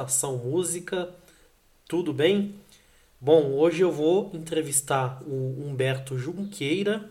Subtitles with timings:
[0.00, 1.10] Estação Música.
[1.86, 2.54] Tudo bem?
[3.20, 7.04] Bom, hoje eu vou entrevistar o Humberto Junqueira,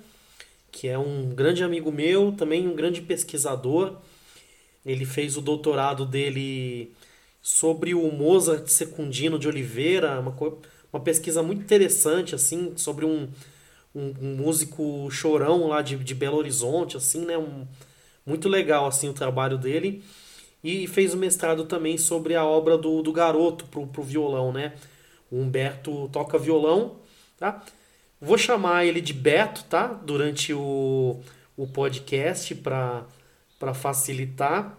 [0.71, 3.97] que é um grande amigo meu, também um grande pesquisador.
[4.83, 6.91] Ele fez o doutorado dele
[7.43, 10.35] sobre o Mozart Secundino de Oliveira, uma,
[10.91, 13.29] uma pesquisa muito interessante, assim, sobre um,
[13.93, 17.37] um, um músico chorão lá de, de Belo Horizonte, assim, né?
[17.37, 17.67] Um,
[18.25, 20.03] muito legal, assim, o trabalho dele.
[20.63, 24.73] E fez o mestrado também sobre a obra do, do garoto pro, pro violão, né?
[25.31, 26.97] O Humberto toca violão,
[27.37, 27.63] tá?
[28.19, 29.87] Vou chamar ele de Beto, tá?
[29.87, 31.21] Durante o,
[31.55, 34.77] o podcast para facilitar.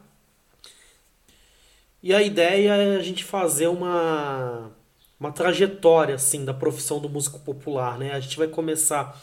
[2.02, 4.70] E a ideia é a gente fazer uma,
[5.18, 8.12] uma trajetória assim da profissão do músico popular, né?
[8.12, 9.20] A gente vai começar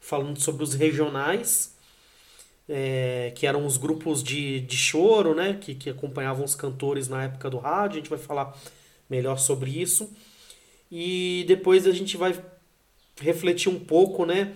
[0.00, 1.71] falando sobre os regionais,
[2.74, 5.58] é, que eram os grupos de, de choro, né?
[5.60, 7.98] Que, que acompanhavam os cantores na época do rádio.
[7.98, 8.56] A gente vai falar
[9.10, 10.10] melhor sobre isso.
[10.90, 12.34] E depois a gente vai
[13.20, 14.54] refletir um pouco, né,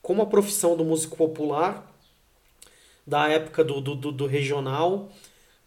[0.00, 1.88] como a profissão do músico popular
[3.06, 5.10] da época do, do, do regional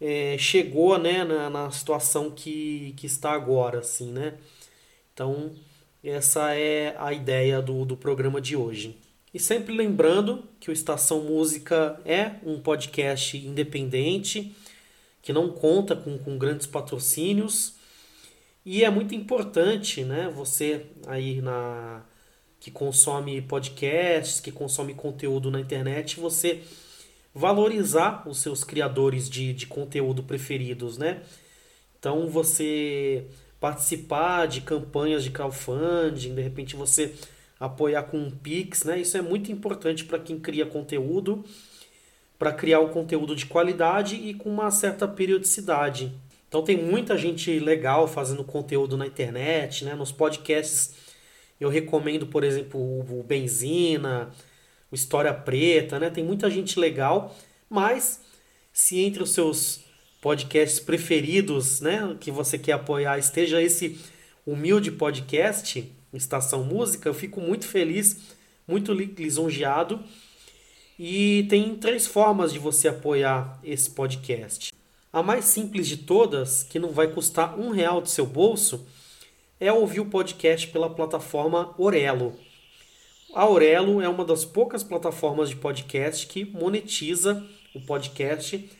[0.00, 4.34] é, chegou, né, na, na situação que, que está agora, assim, né.
[5.12, 5.52] Então,
[6.04, 8.96] essa é a ideia do, do programa de hoje.
[9.36, 14.56] E sempre lembrando que o Estação Música é um podcast independente,
[15.20, 17.74] que não conta com, com grandes patrocínios,
[18.64, 22.02] e é muito importante, né, você aí na
[22.58, 26.62] que consome podcasts, que consome conteúdo na internet, você
[27.34, 31.20] valorizar os seus criadores de, de conteúdo preferidos, né?
[31.98, 33.26] Então você
[33.60, 37.14] participar de campanhas de crowdfunding, de repente você
[37.58, 39.00] apoiar com um Pix, né?
[39.00, 41.44] Isso é muito importante para quem cria conteúdo,
[42.38, 46.12] para criar o conteúdo de qualidade e com uma certa periodicidade.
[46.48, 49.94] Então tem muita gente legal fazendo conteúdo na internet, né?
[49.94, 50.94] Nos podcasts
[51.58, 54.30] eu recomendo, por exemplo, o Benzina,
[54.90, 56.10] o História Preta, né?
[56.10, 57.34] Tem muita gente legal,
[57.68, 58.20] mas
[58.72, 59.80] se entre os seus
[60.20, 63.98] podcasts preferidos, né, que você quer apoiar, esteja esse
[64.44, 68.34] humilde podcast, Estação Música, eu fico muito feliz,
[68.66, 70.00] muito lisonjeado.
[70.98, 74.72] E tem três formas de você apoiar esse podcast.
[75.12, 78.86] A mais simples de todas, que não vai custar um real do seu bolso,
[79.60, 82.34] é ouvir o podcast pela plataforma Orelo.
[83.34, 88.70] A Orelo é uma das poucas plataformas de podcast que monetiza o podcast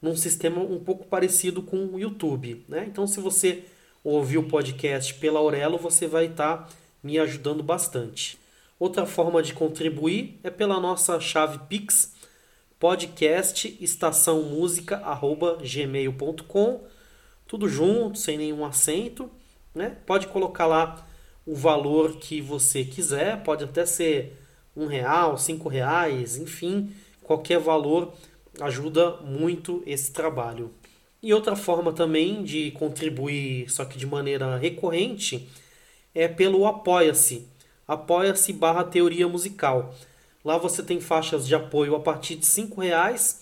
[0.00, 2.62] num sistema um pouco parecido com o YouTube.
[2.68, 2.84] Né?
[2.86, 3.64] Então, se você
[4.04, 6.68] ouvir o podcast pela Orelo, você vai estar tá
[7.02, 8.38] me ajudando bastante.
[8.78, 12.12] Outra forma de contribuir é pela nossa chave Pix
[12.78, 16.84] podcast estação música arroba gmail.com
[17.46, 19.30] tudo junto sem nenhum acento
[19.74, 19.96] né?
[20.04, 21.06] Pode colocar lá
[21.46, 24.38] o valor que você quiser pode até ser
[24.76, 28.12] um real cinco reais enfim qualquer valor
[28.60, 30.70] ajuda muito esse trabalho
[31.24, 35.48] e outra forma também de contribuir só que de maneira recorrente
[36.14, 37.48] é pelo apoia-se
[37.86, 39.92] apoia-se barra teoria musical
[40.44, 43.40] Lá você tem faixas de apoio a partir de R$ reais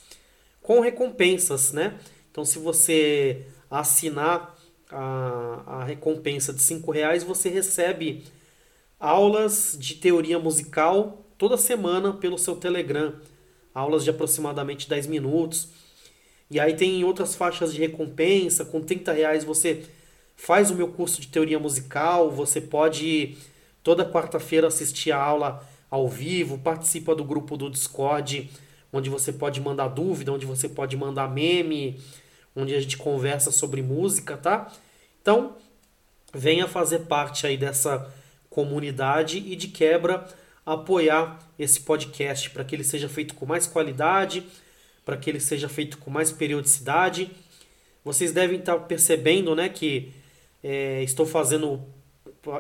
[0.63, 1.99] com recompensas, né?
[2.31, 4.57] Então, se você assinar
[4.89, 8.25] a, a recompensa de R$ reais, você recebe
[9.01, 13.15] aulas de teoria musical toda semana pelo seu Telegram.
[13.75, 15.71] Aulas de aproximadamente 10 minutos.
[16.53, 18.63] E aí tem outras faixas de recompensa.
[18.63, 19.85] Com 30 reais você
[20.37, 22.31] faz o meu curso de teoria musical.
[22.31, 23.39] Você pode
[23.83, 28.51] toda quarta-feira assistir a aula ao vivo, participa do grupo do Discord,
[28.93, 31.99] onde você pode mandar dúvida, onde você pode mandar meme,
[32.55, 34.71] onde a gente conversa sobre música, tá?
[35.23, 35.57] Então,
[36.35, 38.13] venha fazer parte aí dessa
[38.51, 40.29] comunidade e de quebra
[40.67, 44.47] apoiar esse podcast para que ele seja feito com mais qualidade,
[45.05, 47.31] para que ele seja feito com mais periodicidade.
[48.05, 50.13] Vocês devem estar percebendo, né, que
[50.63, 51.83] é, estou fazendo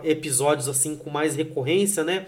[0.05, 2.27] episódios assim com mais recorrência, né?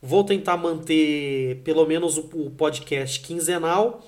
[0.00, 4.04] Vou tentar manter pelo menos o, podcast quinzenal,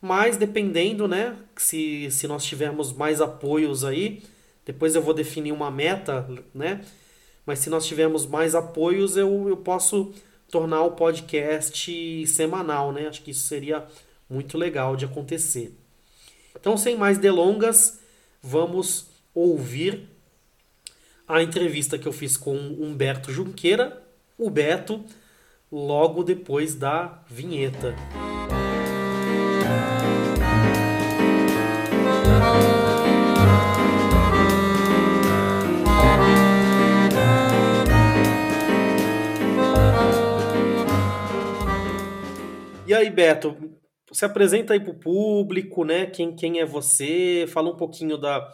[0.00, 4.22] mas dependendo, né, se, se nós tivermos mais apoios aí,
[4.66, 6.82] depois eu vou definir uma meta, né?
[7.46, 10.12] Mas se nós tivermos mais apoios, eu, eu posso
[10.50, 13.08] tornar o podcast semanal, né?
[13.08, 13.86] Acho que isso seria
[14.34, 15.72] muito legal de acontecer.
[16.58, 18.00] Então, sem mais delongas,
[18.42, 20.08] vamos ouvir
[21.26, 24.02] a entrevista que eu fiz com Humberto Junqueira,
[24.36, 25.04] o Beto,
[25.70, 27.94] logo depois da vinheta.
[42.86, 43.56] E aí, Beto,
[44.14, 46.06] se apresenta aí para o público, né?
[46.06, 47.46] Quem, quem é você?
[47.48, 48.48] Fala um pouquinho da.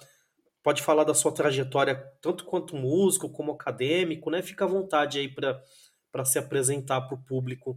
[0.62, 4.42] Pode falar da sua trajetória, tanto quanto músico, como acadêmico, né?
[4.42, 7.76] Fica à vontade aí para se apresentar para o público.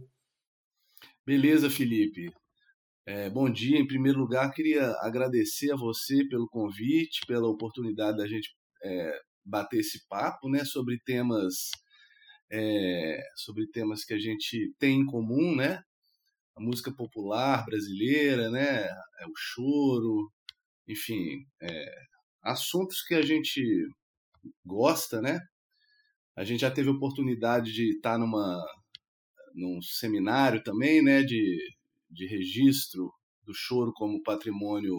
[1.26, 2.30] Beleza, Felipe.
[3.06, 3.78] É, bom dia.
[3.78, 8.50] Em primeiro lugar, queria agradecer a você pelo convite, pela oportunidade da gente
[8.82, 11.70] é, bater esse papo, né, sobre temas
[12.50, 15.82] é, sobre temas que a gente tem em comum, né?
[16.56, 18.84] A música popular brasileira, né?
[19.20, 20.30] É o choro,
[20.88, 21.94] enfim, é,
[22.42, 23.62] assuntos que a gente
[24.64, 25.40] gosta, né?
[26.36, 28.64] A gente já teve oportunidade de estar numa
[29.54, 31.22] num seminário também, né?
[31.22, 31.58] De,
[32.10, 33.12] de registro
[33.44, 34.96] do choro como patrimônio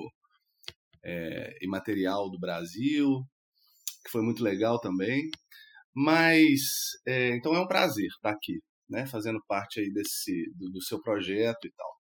[1.03, 3.21] é, imaterial do Brasil,
[4.03, 5.29] que foi muito legal também.
[5.93, 6.61] Mas,
[7.07, 8.59] é, então é um prazer estar aqui,
[8.89, 11.95] né, fazendo parte aí desse, do, do, seu projeto e tal.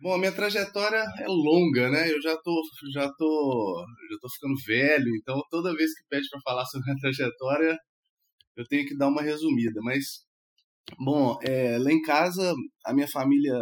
[0.00, 2.10] Bom, a minha trajetória é longa, né?
[2.12, 2.62] Eu já tô,
[2.92, 6.94] já tô, já tô ficando velho, então toda vez que pede para falar sobre a
[6.94, 7.78] minha trajetória,
[8.56, 9.80] eu tenho que dar uma resumida.
[9.82, 10.24] Mas,
[10.98, 12.54] bom, é, lá em casa
[12.84, 13.54] a minha família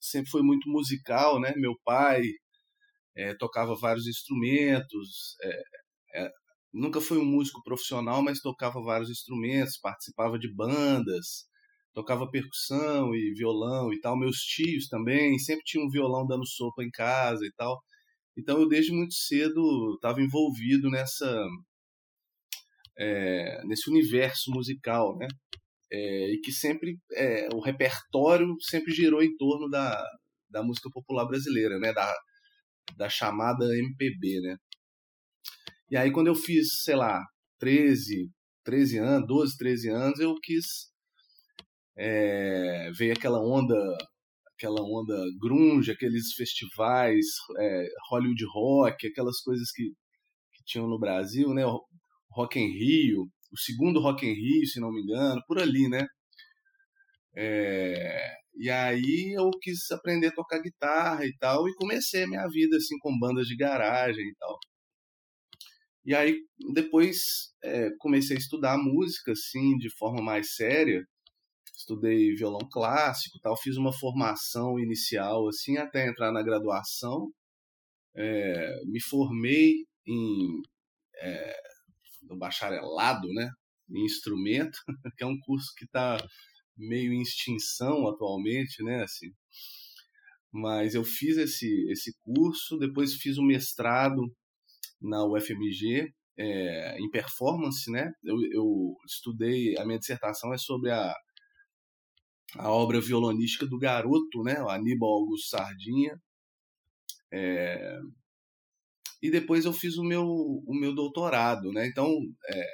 [0.00, 1.52] sempre foi muito musical, né?
[1.56, 2.22] Meu pai
[3.16, 5.62] é, tocava vários instrumentos, é,
[6.22, 6.30] é
[6.72, 11.48] nunca foi um músico profissional, mas tocava vários instrumentos, participava de bandas,
[11.98, 14.16] tocava percussão e violão e tal.
[14.16, 17.82] Meus tios também sempre tinham um violão dando sopa em casa e tal.
[18.36, 21.44] Então eu desde muito cedo estava envolvido nessa
[22.96, 25.26] é, nesse universo musical, né?
[25.90, 30.00] É, e que sempre é, o repertório sempre girou em torno da,
[30.48, 31.92] da música popular brasileira, né?
[31.92, 32.14] Da,
[32.96, 34.56] da chamada MPB, né?
[35.90, 37.24] E aí, quando eu fiz, sei lá,
[37.58, 38.30] 13,
[38.62, 40.92] 13 anos, 12, 13 anos, eu quis.
[41.98, 43.74] É, veio aquela onda
[44.54, 47.24] aquela onda grunge, aqueles festivais,
[47.60, 49.84] é, Hollywood Rock, aquelas coisas que,
[50.54, 51.62] que tinham no Brasil, né?
[52.32, 56.06] Rock em Rio, o segundo Rock em Rio, se não me engano, por ali, né?
[57.36, 62.46] É, e aí eu quis aprender a tocar guitarra e tal, e comecei a minha
[62.48, 64.58] vida assim com bandas de garagem e tal.
[66.04, 66.36] E aí
[66.74, 67.18] depois
[67.62, 71.04] é, comecei a estudar música assim de forma mais séria.
[71.78, 77.32] Estudei violão clássico, tal, fiz uma formação inicial assim até entrar na graduação.
[78.16, 80.60] É, me formei em
[81.22, 81.56] é,
[82.22, 83.48] no bacharelado, né,
[83.90, 84.76] em instrumento,
[85.16, 86.18] que é um curso que está
[86.76, 89.28] meio em extinção atualmente, né, assim.
[90.52, 94.20] Mas eu fiz esse esse curso, depois fiz o mestrado
[95.00, 98.10] na UFMG é, em performance, né?
[98.24, 101.14] Eu, eu, estudei, a minha dissertação é sobre a,
[102.56, 104.62] a obra violonística do garoto, né?
[104.62, 106.18] O Aníbal Augusto Sardinha.
[107.32, 107.98] É,
[109.22, 111.86] e depois eu fiz o meu, o meu doutorado, né?
[111.86, 112.08] Então,
[112.48, 112.66] é,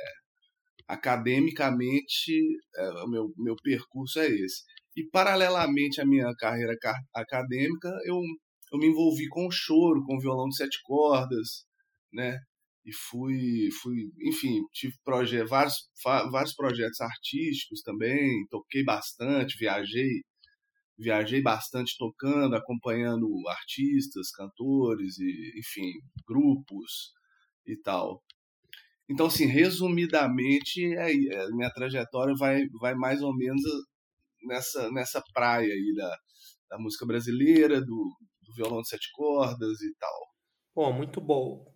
[0.86, 2.32] academicamente,
[2.76, 4.62] é, o meu, meu percurso é esse.
[4.96, 6.76] E, paralelamente à minha carreira
[7.14, 8.20] acadêmica, eu,
[8.72, 11.64] eu me envolvi com choro, com violão de sete cordas,
[12.12, 12.38] né?
[12.84, 14.94] E fui, fui enfim, tive
[15.48, 15.74] vários,
[16.30, 20.22] vários projetos artísticos também, toquei bastante, viajei,
[20.98, 25.92] viajei bastante tocando, acompanhando artistas, cantores e, enfim,
[26.26, 27.12] grupos
[27.66, 28.22] e tal.
[29.08, 33.62] Então, assim, resumidamente, é, é, minha trajetória vai, vai mais ou menos
[34.46, 36.16] nessa, nessa praia aí da,
[36.70, 37.86] da música brasileira, do,
[38.42, 40.28] do violão de sete cordas e tal.
[40.74, 41.73] Bom, muito bom.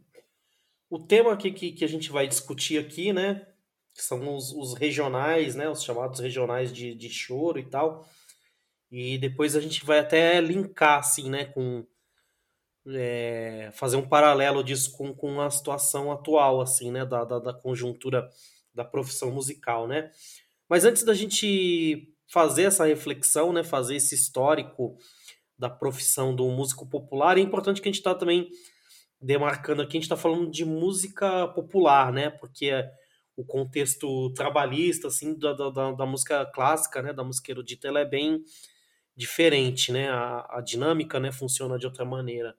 [0.91, 3.47] O tema aqui que, que a gente vai discutir aqui, né?
[3.95, 5.69] São os, os regionais, né?
[5.69, 8.09] Os chamados regionais de, de choro e tal.
[8.91, 11.45] E depois a gente vai até linkar, assim, né?
[11.45, 11.87] Com,
[12.87, 17.05] é, fazer um paralelo disso com, com a situação atual, assim, né?
[17.05, 18.31] Da, da, da conjuntura
[18.73, 20.11] da profissão musical, né?
[20.69, 23.63] Mas antes da gente fazer essa reflexão, né?
[23.63, 24.97] Fazer esse histórico
[25.59, 28.49] da profissão do músico popular, é importante que a gente está também
[29.21, 32.31] demarcando aqui, a gente está falando de música popular, né?
[32.31, 32.73] Porque
[33.37, 37.13] o contexto trabalhista, assim, da, da, da, música clássica, né?
[37.13, 38.43] Da música erudita, ela é bem
[39.17, 40.09] diferente, né?
[40.09, 41.33] A, a dinâmica, né?
[41.33, 42.57] Funciona de outra maneira.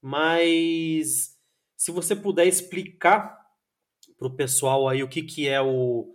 [0.00, 1.38] Mas
[1.76, 3.38] se você puder explicar
[4.16, 6.12] para o pessoal aí o que, que é o,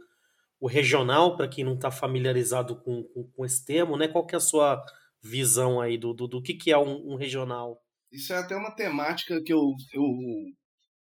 [0.59, 4.07] o regional, para quem não está familiarizado com, com, com, esse termo, né?
[4.07, 4.83] Qual que é a sua
[5.21, 7.81] visão aí do, do, do que, que é um, um regional?
[8.11, 10.03] Isso é até uma temática que eu, eu,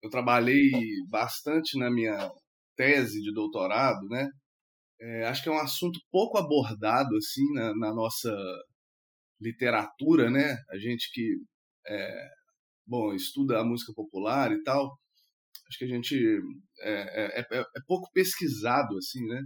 [0.02, 0.70] eu trabalhei
[1.08, 2.30] bastante na minha
[2.76, 4.28] tese de doutorado, né?
[5.00, 8.32] É, acho que é um assunto pouco abordado assim na, na, nossa
[9.40, 10.56] literatura, né?
[10.70, 11.37] A gente que
[11.88, 12.28] é,
[12.87, 14.96] bom estuda a música popular e tal,
[15.68, 16.14] acho que a gente
[16.80, 19.42] é, é, é, é pouco pesquisado assim, né?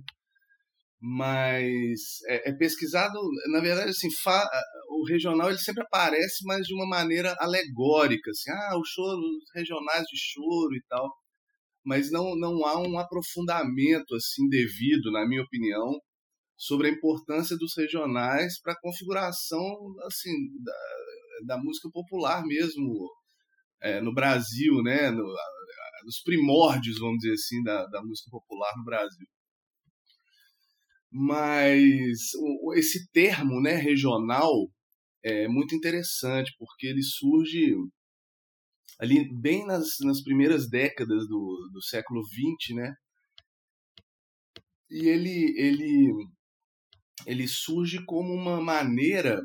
[1.01, 3.19] Mas é, é pesquisado,
[3.53, 4.49] na verdade, assim, fa,
[4.91, 8.89] o regional ele sempre aparece, mas de uma maneira alegórica, assim, ah, os
[9.55, 11.09] regionais de choro e tal
[11.87, 15.97] mas não, não há um aprofundamento assim devido, na minha opinião,
[16.57, 19.63] sobre a importância dos regionais para a configuração
[20.05, 20.33] assim
[20.65, 23.09] da, da, música popular mesmo
[23.81, 25.11] é, no Brasil, né?
[25.11, 25.23] No,
[26.05, 29.27] nos primórdios, vamos dizer assim, da, da música popular no Brasil.
[31.11, 32.31] Mas
[32.77, 34.53] esse termo, né, regional,
[35.25, 37.75] é muito interessante porque ele surge
[39.01, 42.95] ali bem nas, nas primeiras décadas do, do século XX, né?
[44.91, 46.13] E ele, ele,
[47.27, 49.41] ele surge como uma maneira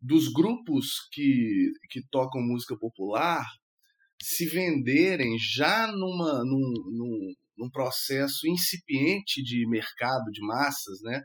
[0.00, 3.44] dos grupos que, que tocam música popular
[4.22, 11.22] se venderem já numa, num, num, num processo incipiente de mercado de massas, né?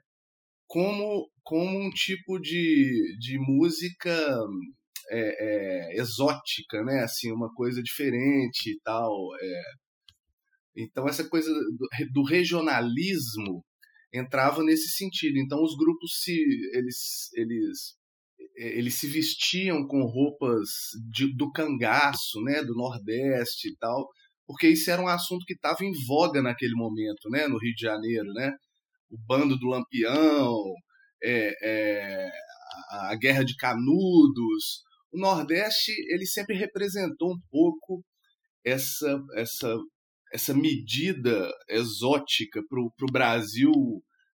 [0.68, 4.10] Como, como um tipo de, de música
[5.10, 7.04] é, é, exótica, né?
[7.04, 9.12] Assim, uma coisa diferente e tal.
[9.42, 9.62] É.
[10.78, 13.64] Então essa coisa do, do, regionalismo
[14.14, 15.38] entrava nesse sentido.
[15.38, 16.34] Então os grupos se
[16.74, 18.02] eles eles
[18.56, 20.70] eles se vestiam com roupas
[21.12, 22.64] de, do cangaço, né?
[22.64, 24.08] Do Nordeste e tal,
[24.52, 27.48] porque isso era um assunto que estava em voga naquele momento, né?
[27.48, 28.54] No Rio de Janeiro, né?
[29.10, 30.54] O bando do Lampião,
[31.24, 32.32] é, é,
[32.90, 38.04] a Guerra de Canudos, o Nordeste ele sempre representou um pouco
[38.66, 39.74] essa essa
[40.34, 43.72] essa medida exótica para o Brasil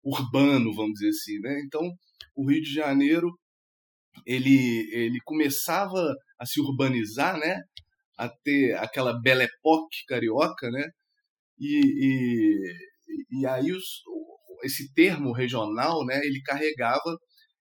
[0.01, 1.61] urbano, vamos dizer assim, né?
[1.65, 1.81] Então
[2.33, 3.29] o Rio de Janeiro
[4.25, 7.59] ele ele começava a se urbanizar, né?
[8.17, 10.89] A ter aquela belle époque carioca, né?
[11.59, 13.83] E, e, e aí os,
[14.63, 16.19] esse termo regional, né?
[16.23, 17.17] Ele carregava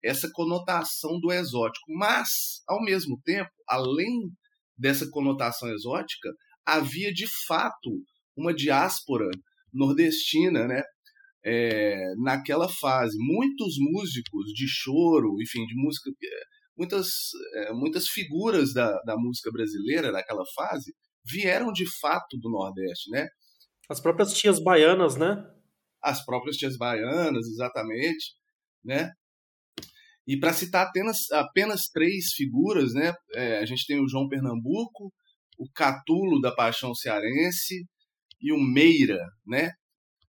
[0.04, 1.86] essa conotação do exótico.
[1.98, 4.32] Mas, ao mesmo tempo, além
[4.78, 6.30] dessa conotação exótica,
[6.66, 7.90] havia de fato
[8.36, 9.30] uma diáspora
[9.74, 10.82] nordestina, né?
[11.50, 16.42] É, naquela fase, muitos músicos de choro, enfim, de música, é,
[16.78, 17.08] muitas,
[17.56, 20.94] é, muitas figuras da, da música brasileira naquela fase
[21.26, 23.28] vieram de fato do Nordeste, né?
[23.90, 25.36] As próprias tias baianas, né?
[26.02, 28.34] As próprias tias baianas, exatamente,
[28.84, 29.12] né?
[30.28, 35.12] E para citar apenas, apenas três figuras, né, é, a gente tem o João Pernambuco,
[35.58, 37.86] o Catulo da Paixão Cearense
[38.42, 39.72] e o Meira, né?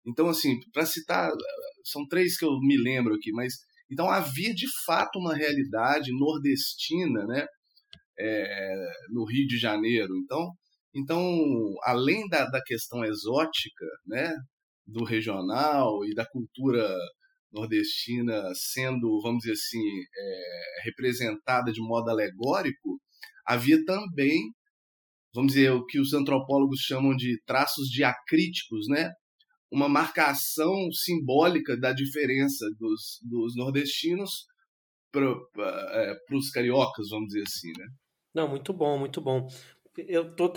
[0.05, 1.31] Então, assim, para citar,
[1.85, 3.55] são três que eu me lembro aqui, mas
[3.95, 7.47] então havia de fato uma realidade nordestina, né,
[8.19, 10.17] é, no Rio de Janeiro.
[10.17, 10.51] Então,
[10.95, 14.35] então além da, da questão exótica, né,
[14.85, 16.89] do regional e da cultura
[17.53, 23.01] nordestina sendo, vamos dizer assim, é, representada de modo alegórico,
[23.47, 24.41] havia também,
[25.33, 29.13] vamos dizer, o que os antropólogos chamam de traços diacríticos, né?
[29.71, 34.47] Uma marcação simbólica da diferença dos, dos nordestinos
[35.11, 37.87] para é, os cariocas, vamos dizer assim, né?
[38.35, 39.49] Não, muito bom, muito bom.
[39.97, 40.52] Eu tô.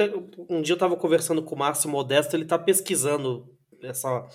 [0.49, 4.27] Um dia eu estava conversando com o Márcio Modesto, ele está pesquisando essa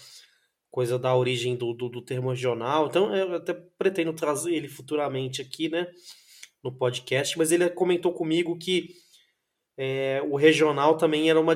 [0.71, 2.87] coisa da origem do, do, do, termo regional.
[2.87, 5.87] Então, eu até pretendo trazer ele futuramente aqui, né,
[6.63, 8.89] no podcast, mas ele comentou comigo que
[9.77, 11.55] é, o regional também era uma,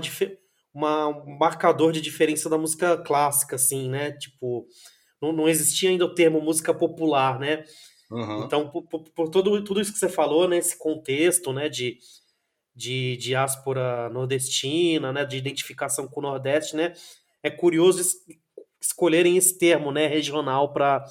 [0.76, 4.12] uma, um marcador de diferença da música clássica, assim, né?
[4.12, 4.66] Tipo,
[5.20, 7.64] não, não existia ainda o termo música popular, né?
[8.10, 8.44] Uhum.
[8.44, 11.98] Então, por, por, por, todo, tudo isso que você falou, né, esse contexto, né, de,
[12.74, 16.92] de diáspora nordestina, né, de identificação com o Nordeste, né,
[17.42, 18.00] é curioso
[18.80, 21.04] escolherem esse termo, né, regional para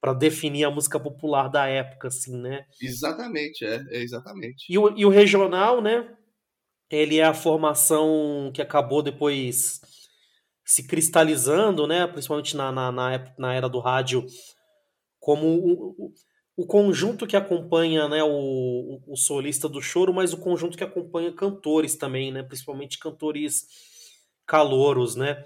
[0.00, 2.64] para definir a música popular da época, assim, né?
[2.80, 4.64] Exatamente, é, é exatamente.
[4.66, 6.08] E o, e o regional, né?
[6.90, 9.80] Ele é a formação que acabou depois
[10.64, 12.06] se cristalizando, né?
[12.06, 14.26] Principalmente na, na, na, época, na era do rádio,
[15.18, 16.12] como o,
[16.56, 21.32] o conjunto que acompanha né, o, o solista do choro, mas o conjunto que acompanha
[21.32, 22.42] cantores também, né?
[22.42, 23.66] Principalmente cantores
[24.46, 25.44] calouros, né?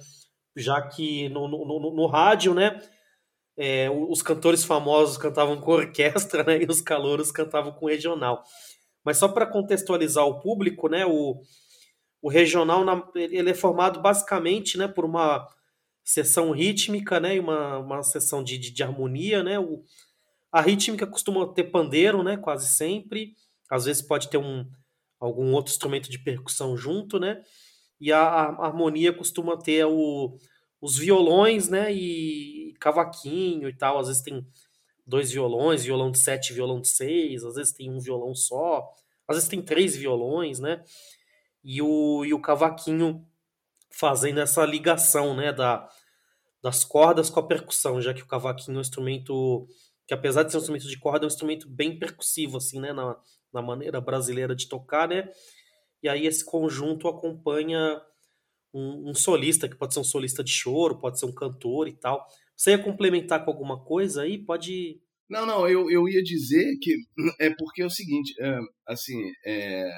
[0.57, 2.81] já que no, no, no, no rádio, né,
[3.57, 8.43] é, os cantores famosos cantavam com orquestra, né, e os calouros cantavam com regional.
[9.05, 11.41] Mas só para contextualizar o público, né, o,
[12.23, 15.47] o regional na, ele é formado basicamente, né, por uma
[16.05, 19.85] sessão rítmica, né, e uma, uma sessão de, de, de harmonia, né, o,
[20.53, 22.37] A rítmica costuma ter pandeiro, né?
[22.37, 23.35] Quase sempre.
[23.71, 24.65] Às vezes pode ter um,
[25.21, 27.43] algum outro instrumento de percussão junto, né?
[28.01, 30.39] E a, a harmonia costuma ter o,
[30.81, 31.93] os violões, né?
[31.93, 33.99] E cavaquinho e tal.
[33.99, 34.47] Às vezes tem
[35.07, 37.45] dois violões, violão de sete, violão de seis.
[37.45, 38.89] Às vezes tem um violão só.
[39.29, 40.85] Às vezes tem três violões, né?
[41.63, 43.27] E o, e o cavaquinho
[43.91, 45.53] fazendo essa ligação, né?
[45.53, 45.89] Da,
[46.63, 49.69] das cordas com a percussão, já que o cavaquinho é um instrumento
[50.07, 52.93] que apesar de ser um instrumento de corda, é um instrumento bem percussivo, assim, né,
[52.93, 53.17] na,
[53.53, 55.31] na maneira brasileira de tocar, né,
[56.03, 58.01] e aí esse conjunto acompanha
[58.73, 61.93] um, um, solista, que pode ser um solista de choro, pode ser um cantor e
[61.93, 62.27] tal.
[62.57, 64.45] Você ia complementar com alguma coisa aí?
[64.45, 65.01] Pode...
[65.29, 66.97] Não, não, eu, eu ia dizer que
[67.41, 69.91] é porque é o seguinte, é, assim, é,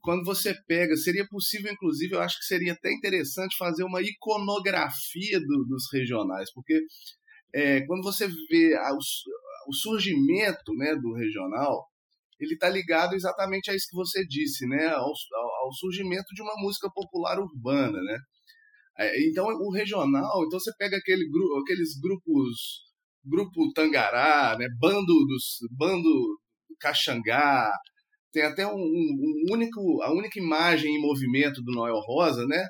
[0.00, 5.38] quando você pega, seria possível, inclusive, eu acho que seria até interessante fazer uma iconografia
[5.40, 6.80] do, dos regionais, porque
[7.54, 8.98] é, quando você vê a, o,
[9.68, 11.86] o, surgimento né, do regional,
[12.40, 16.54] ele está ligado exatamente a isso que você disse, né, ao, ao, surgimento de uma
[16.56, 18.18] música popular urbana, né?
[18.98, 22.58] É, então o regional, então você pega aquele grupo, aqueles grupos,
[23.24, 26.38] grupo Tangará, né, bando dos, bando
[26.80, 27.70] Caxangá,
[28.32, 32.66] tem até um, um, único, a única imagem em movimento do Noel Rosa, né?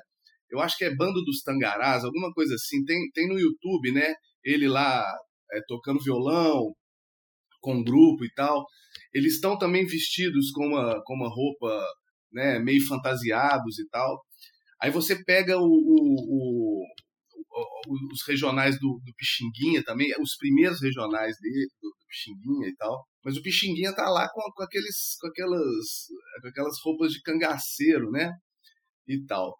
[0.51, 2.83] Eu acho que é Bando dos Tangarás, alguma coisa assim.
[2.83, 4.13] Tem, tem no YouTube, né?
[4.43, 5.03] ele lá
[5.51, 6.73] é, tocando violão
[7.61, 8.65] com um grupo e tal.
[9.13, 11.85] Eles estão também vestidos com uma, com uma roupa
[12.31, 14.21] né, meio fantasiados e tal.
[14.83, 16.83] Aí você pega o, o,
[17.55, 22.75] o, os regionais do, do, Pixinguinha também, os primeiros regionais dele, do, do Pixinguinha e
[22.75, 23.07] tal.
[23.23, 26.07] Mas o Pixinguinha tá lá com, com, aqueles, com, aquelas,
[26.41, 28.33] com aquelas roupas de cangaceiro, né?
[29.07, 29.57] E tal.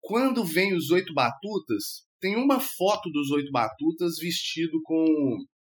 [0.00, 5.04] Quando vem os oito batutas, tem uma foto dos oito batutas vestido com.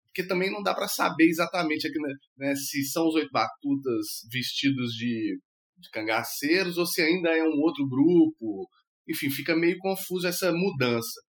[0.09, 4.06] Porque também não dá para saber exatamente aqui, né, né, se são os oito batutas
[4.30, 5.38] vestidos de,
[5.78, 8.68] de cangaceiros ou se ainda é um outro grupo.
[9.08, 11.20] Enfim, fica meio confuso essa mudança.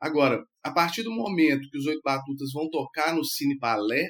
[0.00, 4.08] Agora, a partir do momento que os oito batutas vão tocar no Cine Palé,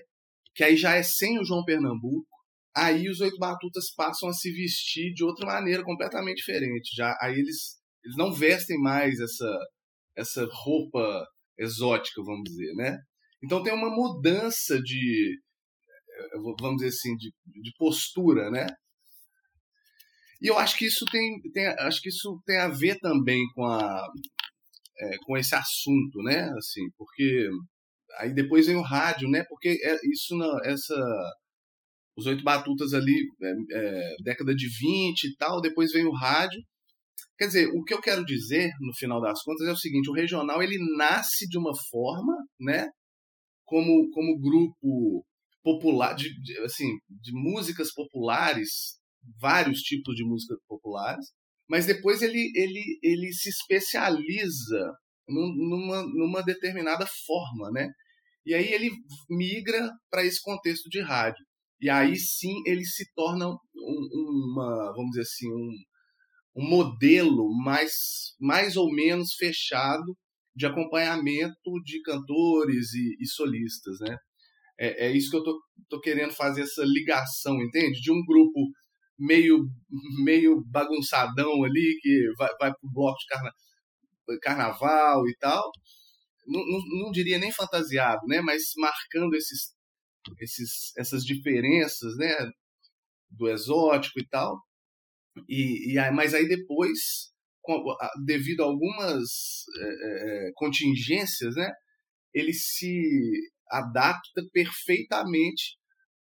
[0.54, 2.26] que aí já é sem o João Pernambuco,
[2.74, 6.94] aí os oito batutas passam a se vestir de outra maneira completamente diferente.
[6.96, 9.58] Já aí eles, eles não vestem mais essa
[10.16, 11.26] essa roupa
[11.58, 12.98] exótica, vamos dizer, né?
[13.42, 15.38] Então tem uma mudança de,
[16.08, 18.66] eh, vamos dizer assim, de, de postura, né?
[20.40, 23.64] E eu acho que isso tem, tem, acho que isso tem a ver também com
[23.64, 24.06] a,
[25.00, 26.50] é, com esse assunto, né?
[26.56, 27.48] Assim, porque
[28.18, 29.44] aí depois vem o rádio, né?
[29.48, 30.94] Porque é, isso na, essa
[32.16, 36.60] os oito batutas ali, é, é, década de 20 e tal, depois vem o rádio
[37.36, 40.14] Quer dizer, o que eu quero dizer, no final das contas, é o seguinte: o
[40.14, 42.88] regional ele nasce de uma forma, né,
[43.64, 45.24] como, como grupo
[45.62, 48.98] popular, de, de, assim, de músicas populares,
[49.40, 51.26] vários tipos de músicas populares,
[51.68, 54.92] mas depois ele, ele, ele se especializa
[55.26, 57.90] numa, numa determinada forma, né?
[58.46, 58.90] E aí ele
[59.30, 61.44] migra para esse contexto de rádio.
[61.80, 65.72] E aí sim ele se torna um, uma, vamos dizer assim, um,
[66.56, 67.92] um modelo mais,
[68.38, 70.16] mais ou menos fechado
[70.54, 74.16] de acompanhamento de cantores e, e solistas, né?
[74.78, 78.00] É, é, isso que eu tô, tô querendo fazer essa ligação, entende?
[78.00, 78.60] De um grupo
[79.18, 79.68] meio
[80.24, 83.52] meio bagunçadão ali que vai, vai pro bloco de carna,
[84.42, 85.70] carnaval e tal,
[86.46, 88.40] não, não, não, diria nem fantasiado, né?
[88.40, 89.74] Mas marcando esses,
[90.40, 92.34] esses essas diferenças, né?
[93.30, 94.60] Do exótico e tal.
[95.48, 97.32] E, e mas aí depois,
[98.24, 101.70] devido a algumas é, contingências, né,
[102.32, 103.32] ele se
[103.70, 105.76] adapta perfeitamente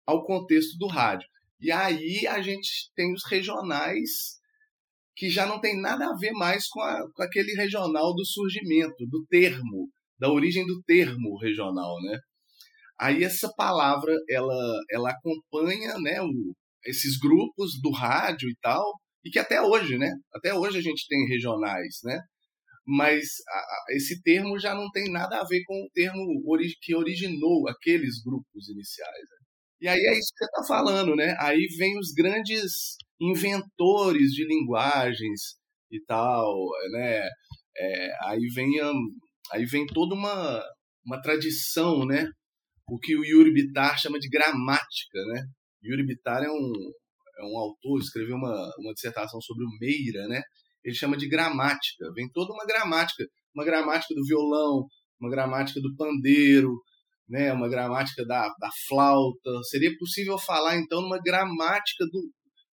[0.07, 1.27] ao contexto do rádio.
[1.61, 4.39] E aí a gente tem os regionais
[5.17, 9.05] que já não tem nada a ver mais com, a, com aquele regional do surgimento,
[9.09, 12.19] do termo, da origem do termo regional, né?
[13.01, 18.85] Aí essa palavra ela, ela acompanha né, o, esses grupos do rádio e tal,
[19.25, 20.13] e que até hoje, né?
[20.33, 22.21] Até hoje a gente tem regionais, né?
[22.87, 26.25] Mas a, esse termo já não tem nada a ver com o termo
[26.81, 29.29] que originou aqueles grupos iniciais.
[29.31, 29.38] Né?
[29.81, 31.37] E aí é isso que você está falando, né?
[31.41, 35.57] Aí vem os grandes inventores de linguagens
[35.91, 36.53] e tal,
[36.93, 37.29] né?
[37.77, 38.73] É, aí vem
[39.53, 40.63] aí vem toda uma,
[41.07, 42.29] uma tradição, né?
[42.89, 45.45] O que o Yuri Bitar chama de gramática, né?
[45.85, 46.73] Yuri Bitar é um,
[47.39, 50.43] é um autor, escreveu uma, uma dissertação sobre o Meira, né?
[50.85, 52.13] Ele chama de gramática.
[52.15, 54.87] Vem toda uma gramática, uma gramática do violão,
[55.21, 56.73] uma gramática do pandeiro,
[57.29, 59.51] né, uma gramática da, da flauta.
[59.69, 62.31] Seria possível falar, então, numa gramática do,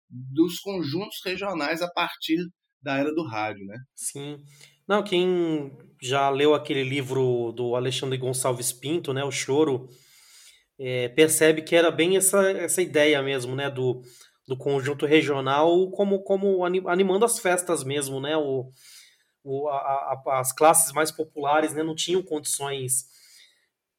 [0.08, 2.38] dos conjuntos regionais a partir
[2.82, 3.76] da era do rádio, né?
[3.94, 4.38] Sim.
[4.86, 9.88] Não, quem já leu aquele livro do Alexandre Gonçalves Pinto, né, O Choro,
[10.78, 14.02] é, percebe que era bem essa, essa ideia mesmo, né, do,
[14.46, 18.72] do conjunto regional como, como animando as festas mesmo, né, o,
[19.44, 23.04] o, a, a, as classes mais populares, né, não tinham condições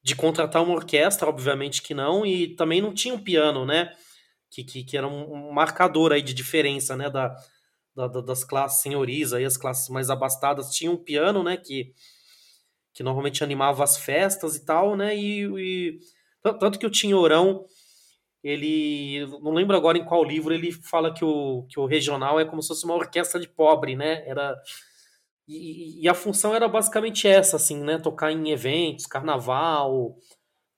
[0.04, 3.90] de contratar uma orquestra, obviamente que não, e também não tinha um piano, né,
[4.50, 7.34] que, que, que era um, marcador aí de diferença, né, da,
[7.96, 11.94] da, das classes senhoris, aí as classes mais abastadas tinham um piano, né, que,
[12.92, 15.98] que normalmente animava as festas e tal, né, e, e
[16.42, 17.64] tanto que o Tinhorão,
[18.42, 22.44] ele, não lembro agora em qual livro, ele fala que o, que o regional é
[22.44, 24.54] como se fosse uma orquestra de pobre, né, era...
[25.46, 27.98] E, e, a função era basicamente essa, assim, né?
[27.98, 30.16] Tocar em eventos, carnaval,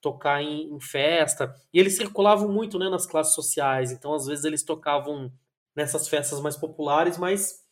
[0.00, 1.55] tocar em, em, festa.
[1.72, 3.92] E eles circulavam muito, né, nas classes sociais.
[3.92, 5.33] Então, às vezes, eles tocavam
[5.74, 7.64] nessas festas mais populares, mas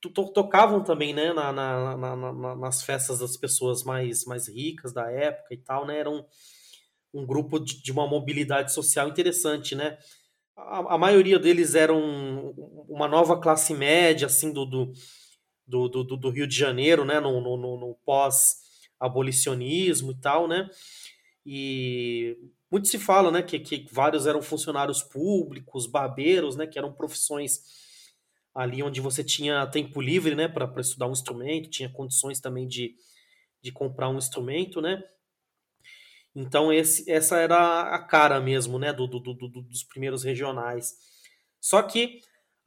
[0.00, 5.10] to tocavam também, né, na, na, na, nas festas das pessoas mais, mais ricas da
[5.10, 5.98] época e tal, né?
[5.98, 6.24] Era um,
[7.12, 9.98] um grupo de, de uma mobilidade social interessante, né?
[10.56, 12.54] A, a maioria deles eram
[12.88, 14.92] uma nova classe média, assim, do, do
[15.70, 20.68] do, do, do, Rio de Janeiro, né, no, no, no pós-abolicionismo e tal, né,
[21.46, 22.36] e
[22.70, 27.60] muito se fala, né, que, que vários eram funcionários públicos, barbeiros, né, que eram profissões
[28.54, 32.96] ali onde você tinha tempo livre, né, para estudar um instrumento, tinha condições também de,
[33.62, 35.02] de comprar um instrumento, né,
[36.34, 40.94] então esse, essa era a cara mesmo, né, do, do, do, dos primeiros regionais.
[41.60, 42.20] Só que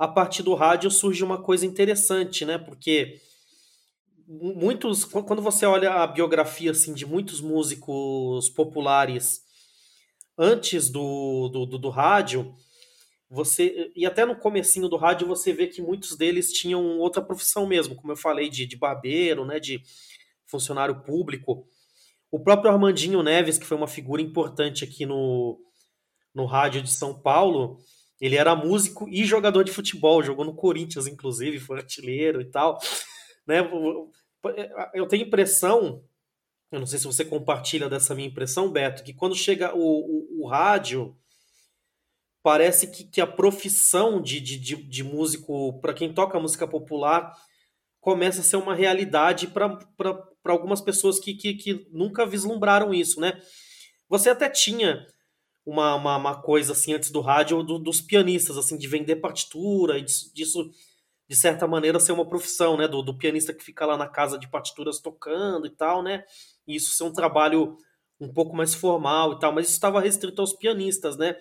[0.03, 2.57] a partir do rádio surge uma coisa interessante, né?
[2.57, 3.21] Porque
[4.27, 9.45] muitos, quando você olha a biografia assim de muitos músicos populares
[10.37, 12.53] antes do, do, do, do rádio,
[13.29, 17.65] você e até no comecinho do rádio você vê que muitos deles tinham outra profissão
[17.65, 19.57] mesmo, como eu falei de, de barbeiro, né?
[19.57, 19.81] De
[20.45, 21.65] funcionário público.
[22.29, 25.57] O próprio Armandinho Neves, que foi uma figura importante aqui no,
[26.35, 27.79] no rádio de São Paulo,
[28.25, 32.79] ele era músico e jogador de futebol, jogou no Corinthians, inclusive, foi artilheiro e tal.
[33.45, 33.57] Né?
[34.93, 36.01] Eu tenho impressão,
[36.71, 40.41] eu não sei se você compartilha dessa minha impressão, Beto, que quando chega o, o,
[40.41, 41.13] o rádio,
[42.41, 47.35] parece que, que a profissão de, de, de, de músico, para quem toca música popular,
[47.99, 49.77] começa a ser uma realidade para
[50.45, 53.37] algumas pessoas que, que, que nunca vislumbraram isso, né?
[54.07, 55.05] Você até tinha
[55.65, 59.97] uma, uma, uma, coisa assim antes do rádio do, dos pianistas, assim, de vender partitura
[59.97, 60.71] e disso, disso,
[61.27, 62.87] de certa maneira ser uma profissão, né?
[62.87, 66.23] Do, do, pianista que fica lá na casa de partituras tocando e tal, né?
[66.67, 67.77] E isso ser um trabalho
[68.19, 71.35] um pouco mais formal e tal, mas isso estava restrito aos pianistas, né?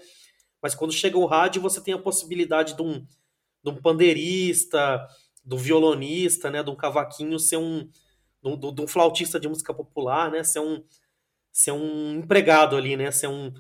[0.63, 3.05] Mas quando chega o rádio, você tem a possibilidade de um,
[3.65, 5.05] de um pandeirista,
[5.45, 6.63] do violonista, né?
[6.63, 7.89] De um cavaquinho ser um.
[8.45, 10.43] Um, de um flautista de música popular, né?
[10.43, 10.83] Ser um,
[11.53, 13.11] ser um empregado ali, né?
[13.13, 13.53] Ser um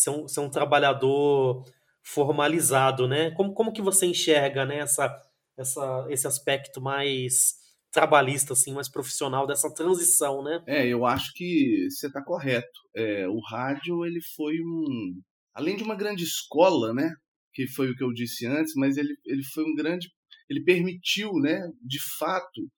[0.00, 1.62] ser um, ser um trabalhador
[2.02, 3.30] formalizado, né?
[3.32, 5.14] Como, como que você enxerga né, essa,
[5.58, 7.56] essa, esse aspecto mais
[7.92, 10.62] trabalhista, assim, mais profissional dessa transição, né?
[10.66, 12.80] É, eu acho que você está correto.
[12.94, 15.20] É, o rádio ele foi um,
[15.52, 17.12] além de uma grande escola, né?
[17.52, 20.10] Que foi o que eu disse antes, mas ele, ele foi um grande,
[20.48, 21.68] ele permitiu, né?
[21.82, 22.70] De fato,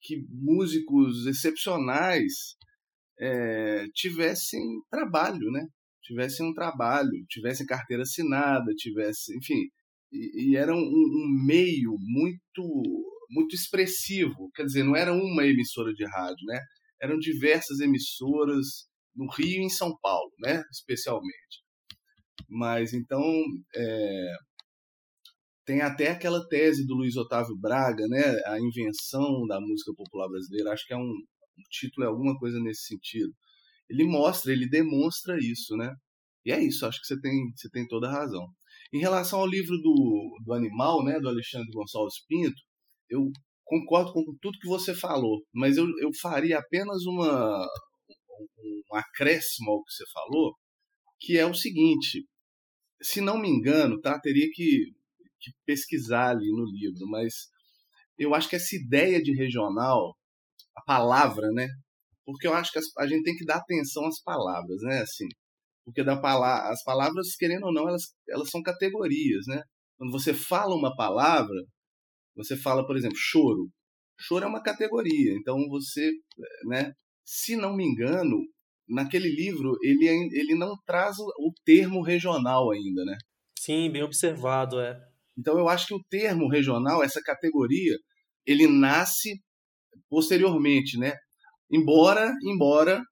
[0.00, 2.56] que músicos excepcionais
[3.20, 5.68] é, tivessem trabalho, né?
[6.08, 9.68] Tivessem um trabalho, tivessem carteira assinada, tivesse, enfim,
[10.10, 15.92] e, e era um, um, meio muito muito expressivo, quer dizer, não era uma emissora
[15.92, 16.58] de rádio, né?
[17.00, 20.62] Eram diversas emissoras no Rio e em São Paulo, né?
[20.72, 21.62] Especialmente.
[22.48, 23.22] Mas então
[23.76, 24.36] é,
[25.66, 28.40] tem até aquela tese do Luiz Otávio Braga, né?
[28.46, 30.72] A invenção da música popular brasileira.
[30.72, 33.34] Acho que é um, um título é alguma coisa nesse sentido
[33.88, 35.94] ele mostra, ele demonstra isso, né?
[36.44, 38.46] E é isso, acho que você tem, você tem toda a razão.
[38.92, 42.60] Em relação ao livro do, do Animal, né, do Alexandre Gonçalves Pinto,
[43.10, 43.30] eu
[43.64, 47.66] concordo com tudo que você falou, mas eu, eu faria apenas uma,
[48.90, 50.54] um acréscimo ao que você falou,
[51.20, 52.26] que é o seguinte,
[53.02, 54.92] se não me engano, tá, teria que,
[55.40, 57.48] que pesquisar ali no livro, mas
[58.18, 60.16] eu acho que essa ideia de regional,
[60.76, 61.68] a palavra, né,
[62.28, 65.00] porque eu acho que a gente tem que dar atenção às palavras, né?
[65.00, 65.26] Assim,
[65.82, 69.62] porque da palavra, as palavras, querendo ou não, elas, elas são categorias, né?
[69.96, 71.56] Quando você fala uma palavra,
[72.36, 73.70] você fala, por exemplo, choro.
[74.20, 75.32] Choro é uma categoria.
[75.40, 76.10] Então você,
[76.66, 76.92] né?
[77.24, 78.36] Se não me engano,
[78.86, 83.16] naquele livro ele, ele não traz o termo regional ainda, né?
[83.58, 85.00] Sim, bem observado, é.
[85.38, 87.96] Então eu acho que o termo regional, essa categoria,
[88.44, 89.42] ele nasce
[90.10, 91.14] posteriormente, né?
[91.70, 93.02] Embora, embora,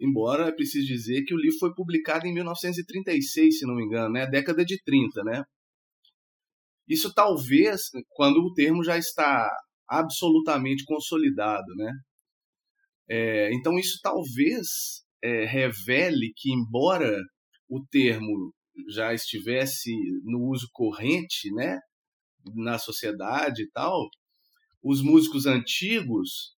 [0.00, 4.12] embora é preciso dizer que o livro foi publicado em 1936, se não me engano,
[4.12, 4.26] né?
[4.26, 5.44] Década de 30, né?
[6.88, 9.48] Isso talvez quando o termo já está
[9.88, 11.92] absolutamente consolidado, né?
[13.08, 14.66] É, então isso talvez
[15.22, 17.16] é, revele que embora
[17.68, 18.54] o termo
[18.88, 19.92] já estivesse
[20.24, 21.78] no uso corrente, né,
[22.54, 24.08] na sociedade e tal,
[24.82, 26.56] os músicos antigos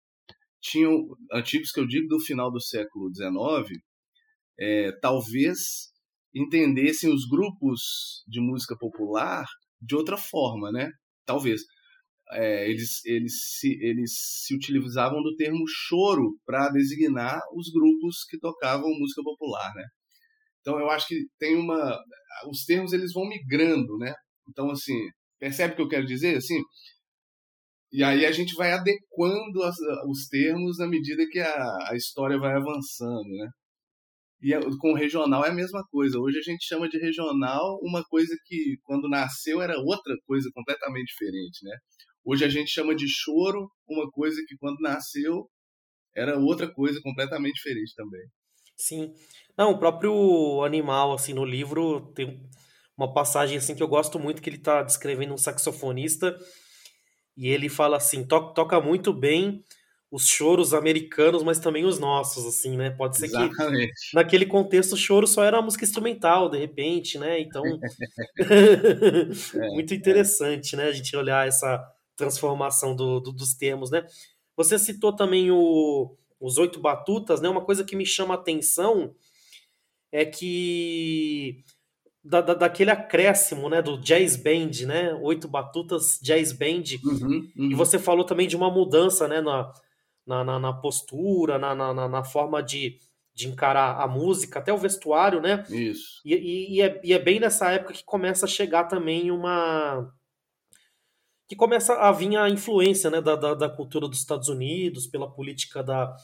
[0.63, 3.83] tinham, antigos que eu digo do final do século XIX,
[4.59, 5.91] é, talvez
[6.35, 9.45] entendessem os grupos de música popular
[9.81, 10.91] de outra forma, né?
[11.27, 11.63] Talvez.
[12.31, 14.13] É, eles, eles, se, eles
[14.47, 19.85] se utilizavam do termo choro para designar os grupos que tocavam música popular, né?
[20.61, 21.99] Então eu acho que tem uma,
[22.49, 24.15] os termos eles vão migrando, né?
[24.49, 24.97] Então assim,
[25.39, 26.37] percebe o que eu quero dizer?
[26.37, 26.63] Assim,
[27.93, 29.77] e aí a gente vai adequando as,
[30.09, 33.49] os termos à medida que a, a história vai avançando, né?
[34.41, 34.51] E
[34.81, 36.19] com o regional é a mesma coisa.
[36.19, 41.09] Hoje a gente chama de regional uma coisa que quando nasceu era outra coisa completamente
[41.09, 41.77] diferente, né?
[42.25, 45.47] Hoje a gente chama de choro uma coisa que quando nasceu
[46.17, 48.23] era outra coisa completamente diferente também.
[48.77, 49.13] Sim.
[49.57, 52.41] Não, o próprio animal, assim, no livro tem
[52.97, 56.37] uma passagem, assim, que eu gosto muito, que ele está descrevendo um saxofonista
[57.37, 59.65] e ele fala assim, to toca muito bem
[60.13, 62.91] os choros americanos, mas também os nossos, assim, né?
[62.91, 64.11] Pode ser Exatamente.
[64.11, 67.41] que naquele contexto o choro só era música instrumental, de repente, né?
[67.41, 67.63] Então,
[68.39, 70.79] é, muito interessante, é.
[70.79, 70.85] né?
[70.85, 71.83] A gente olhar essa
[72.15, 74.07] transformação do, do, dos termos, né?
[74.55, 77.49] Você citou também o, os oito batutas, né?
[77.49, 79.15] Uma coisa que me chama a atenção
[80.13, 81.65] é que
[82.25, 87.71] da, da, daquele acréscimo, né, do jazz band, né, oito batutas jazz band, uhum, uhum.
[87.71, 89.73] e você falou também de uma mudança, né, na,
[90.27, 92.99] na, na postura, na, na, na, forma de,
[93.35, 95.65] de encarar a música, até o vestuário, né?
[95.69, 96.21] Isso.
[96.25, 100.13] E, e, e, é, e é bem nessa época que começa a chegar também uma
[101.49, 105.31] que começa a vir a influência né, da, da, da, cultura dos Estados Unidos, pela
[105.31, 106.17] política da,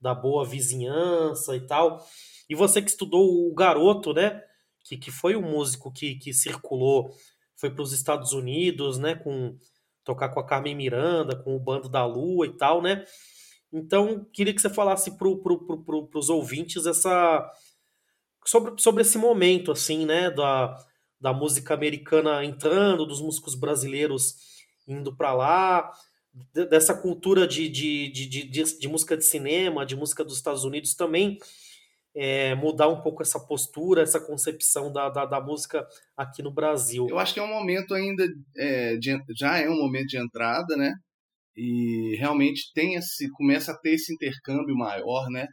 [0.00, 2.04] da boa vizinhança e tal.
[2.50, 4.42] E você que estudou o Garoto, né?
[4.84, 7.14] Que, que foi o músico que, que circulou,
[7.56, 9.14] foi para os Estados Unidos, né?
[9.14, 9.56] Com
[10.04, 13.04] tocar com a Carmen Miranda, com o Bando da Lua e tal, né?
[13.72, 17.50] Então, queria que você falasse para pro, pro, pro, os ouvintes essa
[18.44, 20.30] sobre, sobre esse momento, assim, né?
[20.30, 20.76] Da,
[21.20, 24.36] da música americana entrando, dos músicos brasileiros
[24.86, 25.92] indo para lá,
[26.52, 28.46] dessa cultura de, de, de,
[28.78, 31.38] de música de cinema, de música dos Estados Unidos também
[32.14, 37.06] é, mudar um pouco essa postura, essa concepção da, da, da, música aqui no Brasil.
[37.08, 40.76] Eu acho que é um momento ainda, é, de, já é um momento de entrada,
[40.76, 40.92] né?
[41.56, 45.46] E realmente tem esse, começa a ter esse intercâmbio maior, né?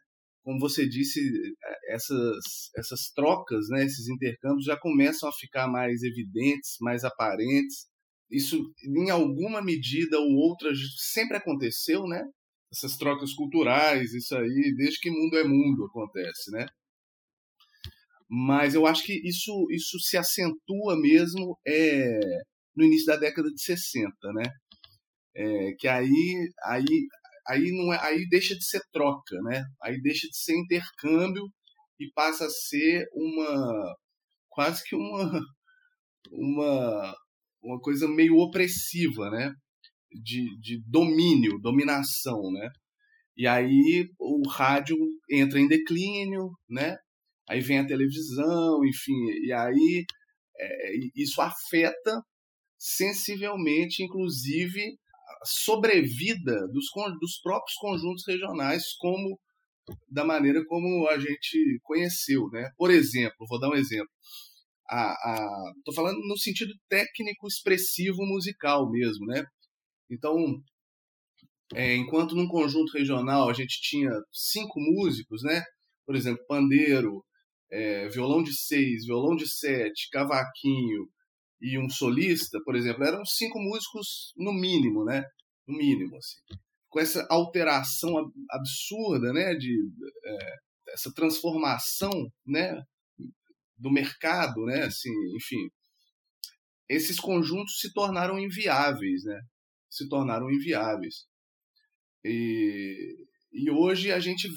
[0.43, 2.37] Como você disse, é, essas,
[2.77, 7.87] essas trocas, né, esses intercâmbios já começam a ficar mais evidentes, mais aparentes.
[8.31, 12.23] Isso, em alguma medida ou outra, sempre aconteceu, né?
[12.71, 16.65] Essas trocas culturais, isso aí, desde que mundo é mundo acontece, né?
[18.29, 22.19] Mas eu acho que isso, isso se acentua mesmo é,
[22.75, 24.43] no início da década de 60, né?
[25.35, 26.85] É, que aí, aí,
[27.47, 29.63] aí, não é, aí deixa de ser troca, né?
[29.83, 31.43] Aí deixa de ser intercâmbio
[31.99, 33.95] e passa a ser uma
[34.49, 35.41] quase que uma
[36.31, 37.15] uma
[37.61, 39.53] uma coisa meio opressiva, né?
[40.11, 42.69] De, de domínio, dominação, né?
[43.37, 44.97] E aí o rádio
[45.29, 46.97] entra em declínio, né?
[47.47, 50.05] Aí vem a televisão, enfim, e aí
[50.59, 52.21] é, isso afeta
[52.77, 54.97] sensivelmente, inclusive,
[55.41, 56.85] a sobrevida dos,
[57.19, 59.39] dos próprios conjuntos regionais, como
[60.07, 62.69] da maneira como a gente conheceu, né?
[62.77, 64.09] Por exemplo, vou dar um exemplo.
[65.85, 69.43] Tô falando no sentido técnico expressivo musical mesmo, né?
[70.09, 70.35] Então,
[71.73, 75.63] é, enquanto num conjunto regional a gente tinha cinco músicos, né?
[76.05, 77.23] Por exemplo, pandeiro,
[77.71, 81.07] é, violão de seis, violão de sete, cavaquinho
[81.61, 85.23] e um solista, por exemplo, eram cinco músicos no mínimo, né?
[85.67, 86.37] No mínimo, assim.
[86.89, 89.53] Com essa alteração absurda, né?
[89.53, 89.75] De
[90.25, 90.55] é,
[90.93, 92.11] essa transformação,
[92.45, 92.81] né?
[93.77, 94.83] Do mercado, né?
[94.83, 95.69] Assim, enfim,
[96.89, 99.39] esses conjuntos se tornaram inviáveis, né?
[99.89, 101.25] Se tornaram inviáveis.
[102.23, 103.15] E,
[103.51, 104.47] e hoje a gente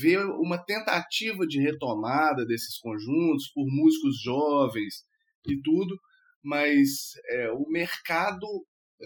[0.00, 5.04] vê uma tentativa de retomada desses conjuntos por músicos jovens
[5.46, 5.94] e tudo,
[6.42, 8.46] mas é, o mercado,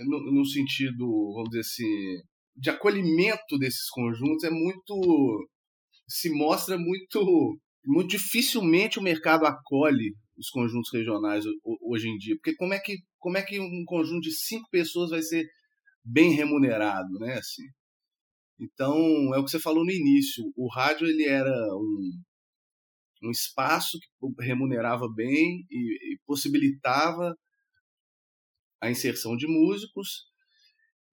[0.06, 1.04] no, no, sentido,
[1.34, 2.22] vamos dizer assim,
[2.56, 5.48] de acolhimento desses conjuntos é muito.
[6.08, 7.58] se mostra muito.
[7.84, 11.44] muito dificilmente o mercado acolhe os conjuntos regionais
[11.82, 12.36] hoje em dia.
[12.36, 15.44] Porque como é que, como é que um conjunto de cinco pessoas vai ser
[16.04, 17.34] bem remunerado, né?
[17.34, 17.64] Assim,
[18.60, 18.96] então,
[19.34, 20.52] é o que você falou no início.
[20.56, 22.22] O rádio ele era um,
[23.22, 27.36] um espaço que remunerava bem e, e possibilitava
[28.80, 30.26] a inserção de músicos.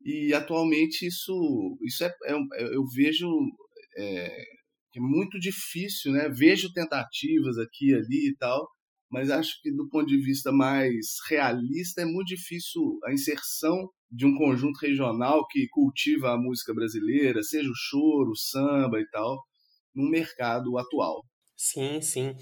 [0.02, 2.34] E atualmente isso, isso é, é
[2.76, 3.28] eu vejo
[3.98, 4.28] é,
[4.96, 6.30] é muito difícil, né?
[6.30, 8.68] Vejo tentativas aqui ali e tal,
[9.10, 14.26] mas acho que do ponto de vista mais realista é muito difícil a inserção de
[14.26, 19.38] um conjunto regional que cultiva a música brasileira, seja o choro, o samba e tal,
[19.94, 21.24] no mercado atual.
[21.56, 22.36] Sim, sim.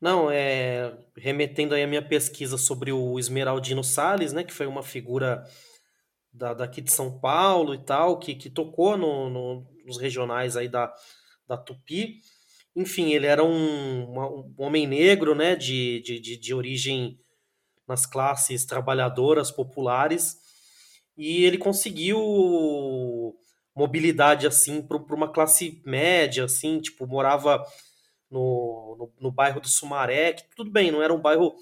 [0.00, 4.82] Não, é remetendo aí a minha pesquisa sobre o Esmeraldino Salles, né, que foi uma
[4.82, 5.42] figura
[6.32, 10.68] da, daqui de São Paulo e tal, que, que tocou no, no, nos regionais aí
[10.68, 10.92] da,
[11.46, 12.20] da Tupi.
[12.78, 17.18] Enfim, ele era um, um homem negro, né, de, de, de, de origem
[17.88, 20.36] nas classes trabalhadoras populares,
[21.16, 23.34] e ele conseguiu
[23.74, 27.64] mobilidade assim para uma classe média, assim, tipo, morava
[28.30, 31.56] no, no, no, bairro do Sumaré, que tudo bem, não era um bairro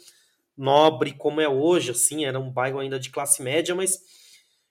[0.54, 3.98] nobre como é hoje, assim, era um bairro ainda de classe média, mas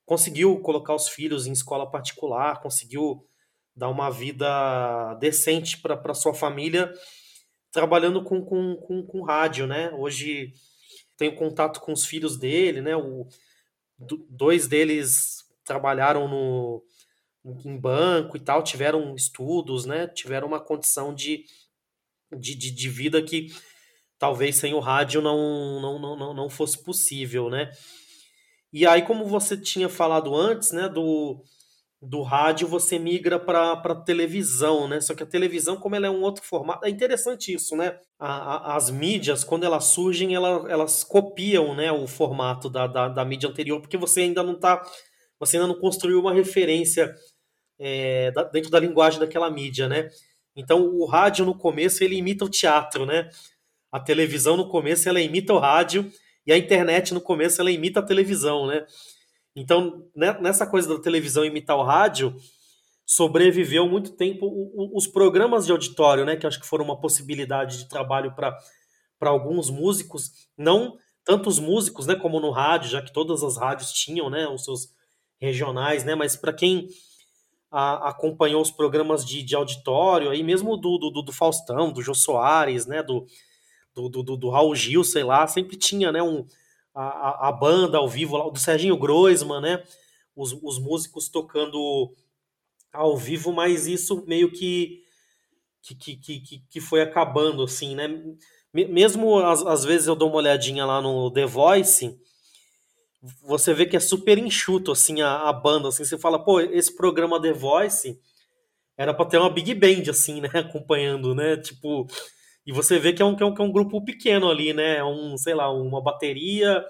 [0.05, 3.25] conseguiu colocar os filhos em escola particular, conseguiu
[3.75, 6.93] dar uma vida decente para sua família,
[7.71, 9.91] trabalhando com, com, com, com rádio, né?
[9.91, 10.53] Hoje
[11.17, 12.95] tenho contato com os filhos dele, né?
[12.95, 13.27] O,
[14.29, 16.83] dois deles trabalharam no,
[17.65, 20.07] em banco e tal, tiveram estudos, né?
[20.07, 21.45] Tiveram uma condição de,
[22.31, 23.47] de, de, de vida que
[24.17, 27.71] talvez sem o rádio não, não, não, não fosse possível, né?
[28.71, 31.41] E aí, como você tinha falado antes, né, do,
[32.01, 35.01] do rádio, você migra para televisão, né?
[35.01, 37.97] Só que a televisão, como ela é um outro formato, é interessante isso, né?
[38.19, 43.07] A, a, as mídias, quando elas surgem, ela, elas copiam né, o formato da, da,
[43.07, 44.83] da, mídia anterior, porque você ainda não tá.
[45.39, 47.13] Você ainda não construiu uma referência
[47.79, 50.09] é, da, dentro da linguagem daquela mídia, né?
[50.55, 53.29] Então o rádio no começo ele imita o teatro, né?
[53.91, 56.11] A televisão no começo ela imita o rádio
[56.45, 58.85] e a internet no começo ela imita a televisão, né?
[59.55, 62.35] Então, né, nessa coisa da televisão imitar o rádio,
[63.05, 64.49] sobreviveu muito tempo
[64.93, 68.57] os programas de auditório, né, que acho que foram uma possibilidade de trabalho para
[69.29, 74.29] alguns músicos, não tantos músicos, né, como no rádio, já que todas as rádios tinham,
[74.29, 74.93] né, os seus
[75.39, 76.87] regionais, né, mas para quem
[77.71, 82.13] a, acompanhou os programas de, de auditório, aí mesmo do, do, do Faustão, do Jô
[82.13, 83.25] Soares, né, do,
[83.93, 86.45] do, do, do Raul Gil, sei lá, sempre tinha, né, um,
[86.95, 89.83] a, a banda ao vivo do Serginho Groisman, né?
[90.35, 92.13] Os, os músicos tocando
[92.91, 95.03] ao vivo, mas isso meio que
[95.81, 98.07] que, que, que, que foi acabando, assim, né?
[98.73, 102.19] Mesmo às, às vezes eu dou uma olhadinha lá no The Voice,
[103.41, 106.95] você vê que é super enxuto, assim, a, a banda, assim, você fala, pô, esse
[106.95, 108.19] programa The Voice
[108.97, 112.07] era para ter uma big band, assim, né, acompanhando, né, tipo,
[112.65, 114.73] e você vê que é um, que é um, que é um grupo pequeno ali,
[114.73, 114.97] né?
[114.97, 116.83] É um, sei lá, uma bateria,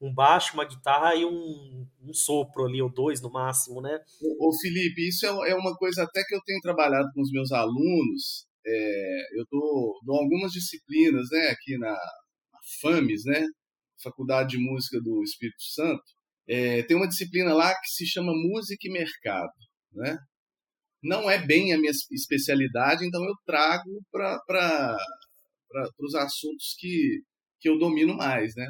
[0.00, 3.98] um baixo, uma guitarra e um, um sopro ali, ou dois no máximo, né?
[4.40, 7.52] Ô, Felipe, isso é, é uma coisa até que eu tenho trabalhado com os meus
[7.52, 8.46] alunos.
[8.66, 13.44] É, eu dou, dou algumas disciplinas, né, aqui na, na FAMES, né?
[14.02, 16.02] Faculdade de Música do Espírito Santo.
[16.48, 19.52] É, tem uma disciplina lá que se chama Música e Mercado,
[19.92, 20.18] né?
[21.02, 24.96] não é bem a minha especialidade, então eu trago para
[26.00, 27.20] os assuntos que,
[27.60, 28.66] que eu domino mais, né?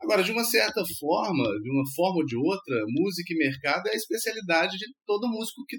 [0.00, 3.92] Agora, de uma certa forma, de uma forma ou de outra, música e mercado é
[3.92, 5.78] a especialidade de todo músico que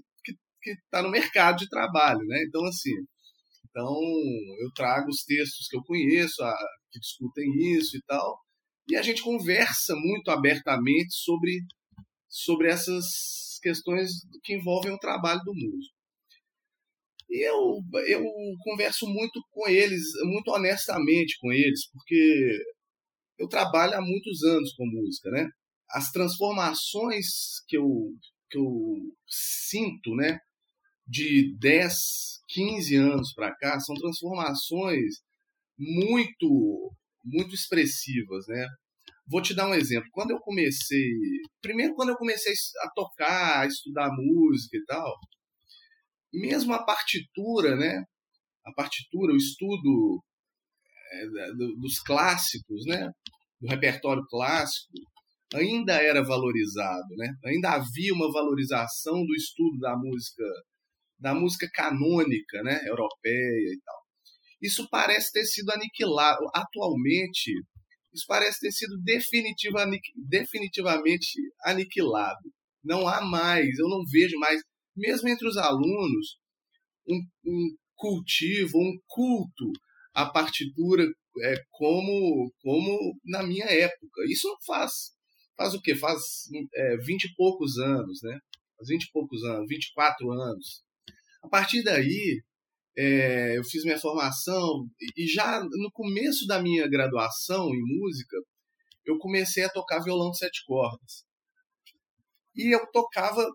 [0.61, 2.43] que está no mercado de trabalho, né?
[2.47, 2.91] Então, assim,
[3.69, 3.89] então
[4.61, 6.55] eu trago os textos que eu conheço, a,
[6.91, 7.45] que discutem
[7.77, 8.39] isso e tal,
[8.89, 11.61] e a gente conversa muito abertamente sobre
[12.29, 13.05] sobre essas
[13.61, 14.11] questões
[14.43, 15.96] que envolvem o trabalho do músico.
[17.29, 18.23] Eu, eu
[18.63, 22.59] converso muito com eles, muito honestamente com eles, porque
[23.37, 25.47] eu trabalho há muitos anos com música, né?
[25.91, 27.27] As transformações
[27.67, 28.11] que eu,
[28.49, 28.65] que eu
[29.27, 30.39] sinto, né,
[31.07, 31.93] de 10,
[32.49, 35.15] 15 anos para cá, são transformações
[35.77, 36.91] muito,
[37.23, 38.67] muito expressivas, né?
[39.29, 40.09] Vou te dar um exemplo.
[40.11, 41.11] Quando eu comecei.
[41.61, 45.13] Primeiro, quando eu comecei a tocar, a estudar música e tal,
[46.33, 48.03] mesmo a partitura, né?
[48.65, 50.23] A partitura, o estudo
[51.11, 51.25] é,
[51.79, 53.09] dos clássicos, né?
[53.59, 54.93] Do repertório clássico,
[55.53, 57.33] ainda era valorizado, né?
[57.45, 60.43] Ainda havia uma valorização do estudo da música,
[61.19, 62.81] da música canônica, né?
[62.85, 63.97] Europeia e tal.
[64.61, 67.51] Isso parece ter sido aniquilado atualmente.
[68.13, 69.85] Isso parece ter sido definitiva,
[70.27, 72.51] definitivamente aniquilado.
[72.83, 74.61] Não há mais, eu não vejo mais,
[74.97, 76.37] mesmo entre os alunos,
[77.07, 79.71] um, um cultivo, um culto
[80.13, 81.05] à partitura
[81.41, 84.23] é, como, como na minha época.
[84.27, 85.15] Isso faz
[85.55, 85.95] faz o quê?
[85.95, 86.21] Faz
[86.75, 88.39] é, 20 e poucos anos, né?
[88.77, 90.83] Faz 20 e poucos anos, 24 anos.
[91.41, 92.43] A partir daí,
[92.95, 98.37] é, eu fiz minha formação e já no começo da minha graduação em música,
[99.05, 101.25] eu comecei a tocar violão de sete cordas.
[102.55, 103.45] E eu tocava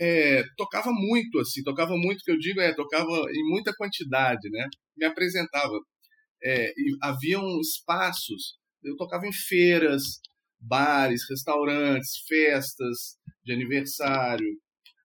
[0.00, 4.66] é, tocava muito, assim, tocava muito, que eu digo é, tocava em muita quantidade, né?
[4.96, 5.78] Me apresentava.
[6.42, 10.02] É, e haviam espaços, eu tocava em feiras,
[10.58, 14.48] bares, restaurantes, festas de aniversário.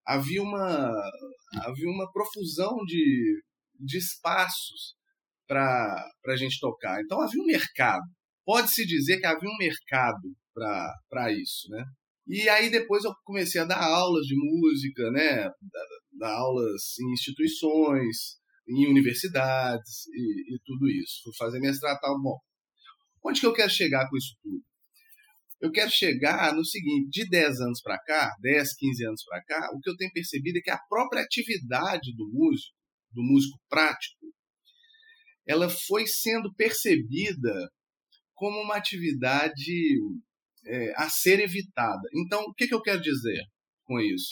[0.06, 0.94] Havia uma,
[1.64, 3.42] havia uma profusão de,
[3.78, 4.96] de espaços
[5.46, 7.02] para a gente tocar.
[7.02, 8.04] Então havia um mercado.
[8.46, 11.84] Pode-se dizer que havia um mercado para isso, né?
[12.28, 15.50] E aí depois eu comecei a dar aulas de música, né?
[16.18, 21.22] Dar, aulas em instituições, em universidades e, e, tudo isso.
[21.24, 22.20] Fui fazer mestrado tal.
[22.22, 22.40] Bom,
[23.24, 24.64] onde que eu quero chegar com isso tudo?
[25.62, 29.70] Eu quero chegar no seguinte, de 10 anos para cá, 10, 15 anos para cá,
[29.74, 32.76] o que eu tenho percebido é que a própria atividade do músico,
[33.12, 34.26] do músico prático,
[35.48, 37.54] ela foi sendo percebida
[38.34, 39.72] como uma atividade
[40.66, 42.02] é, a ser evitada.
[42.14, 43.42] Então, o que, que eu quero dizer
[43.86, 44.30] com isso?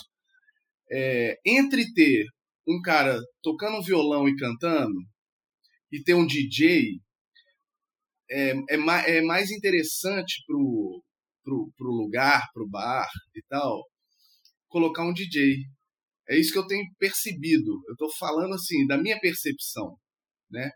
[0.91, 2.25] É, entre ter
[2.67, 4.99] um cara tocando um violão e cantando
[5.91, 6.99] e ter um DJ
[8.29, 11.03] é, é, é mais interessante pro,
[11.43, 13.83] pro, pro lugar, pro bar e tal,
[14.67, 15.57] colocar um DJ.
[16.29, 17.71] É isso que eu tenho percebido.
[17.87, 19.97] Eu estou falando assim da minha percepção,
[20.49, 20.71] né?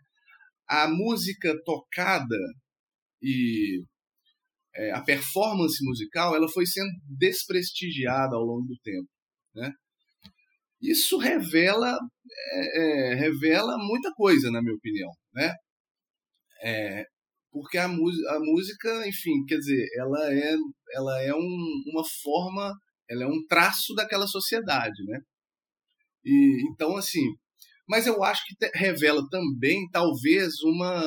[0.68, 2.38] A música tocada
[3.22, 3.84] e
[4.78, 9.10] é, a performance musical ela foi sendo desprestigiada ao longo do tempo,
[9.56, 9.72] né?
[10.82, 11.98] Isso revela
[12.52, 15.54] é, é, revela muita coisa, na minha opinião, né?
[16.62, 17.06] É,
[17.52, 20.56] porque a, a música, enfim, quer dizer, ela é,
[20.94, 22.72] ela é um, uma forma,
[23.10, 25.20] ela é um traço daquela sociedade, né?
[26.24, 27.26] E, então, assim,
[27.88, 31.02] mas eu acho que revela também, talvez, uma,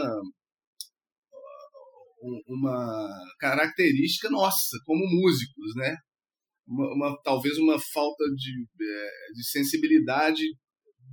[2.46, 3.08] uma
[3.38, 5.96] característica nossa, como músicos, né?
[6.66, 10.42] Uma, uma talvez uma falta de, é, de sensibilidade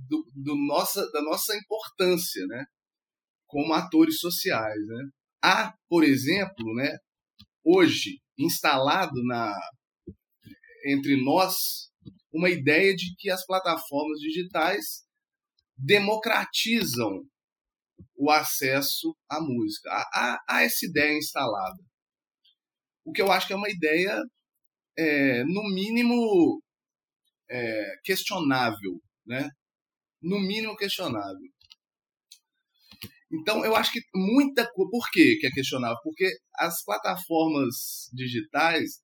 [0.08, 2.64] do, do nossa, da nossa importância, né?
[3.46, 5.08] Como atores sociais, né?
[5.42, 6.96] Há, por exemplo, né,
[7.64, 9.54] hoje instalado na,
[10.86, 11.54] entre nós
[12.32, 15.04] uma ideia de que as plataformas digitais
[15.76, 17.22] democratizam
[18.18, 19.88] o acesso à música.
[19.90, 21.78] Há, há, essa ideia instalada.
[23.04, 24.20] O que eu acho que é uma ideia,
[24.98, 26.60] é, no mínimo,
[27.48, 29.00] é, questionável.
[29.24, 29.48] Né?
[30.20, 31.48] No mínimo questionável.
[33.30, 34.90] Então, eu acho que muita coisa.
[34.90, 35.98] Por que é questionável?
[36.02, 39.00] Porque as plataformas digitais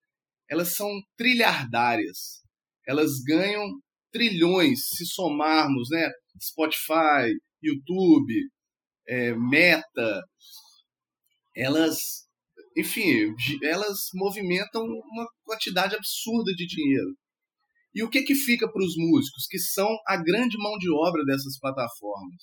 [0.48, 2.42] elas são trilhardárias.
[2.86, 3.80] Elas ganham
[4.12, 6.10] trilhões se somarmos, né?
[6.40, 8.34] Spotify, YouTube,
[9.08, 10.22] é, Meta.
[11.56, 12.26] Elas,
[12.76, 13.32] enfim,
[13.62, 17.16] elas movimentam uma quantidade absurda de dinheiro.
[17.94, 21.24] E o que que fica para os músicos, que são a grande mão de obra
[21.24, 22.42] dessas plataformas?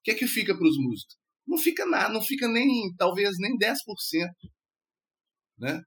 [0.00, 1.16] O que que fica para os músicos?
[1.46, 3.76] Não fica nada, não fica nem, talvez, nem 10%.
[5.58, 5.80] Né?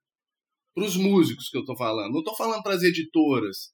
[0.73, 2.13] Para os músicos que eu estou falando.
[2.13, 3.73] Não estou falando para as editoras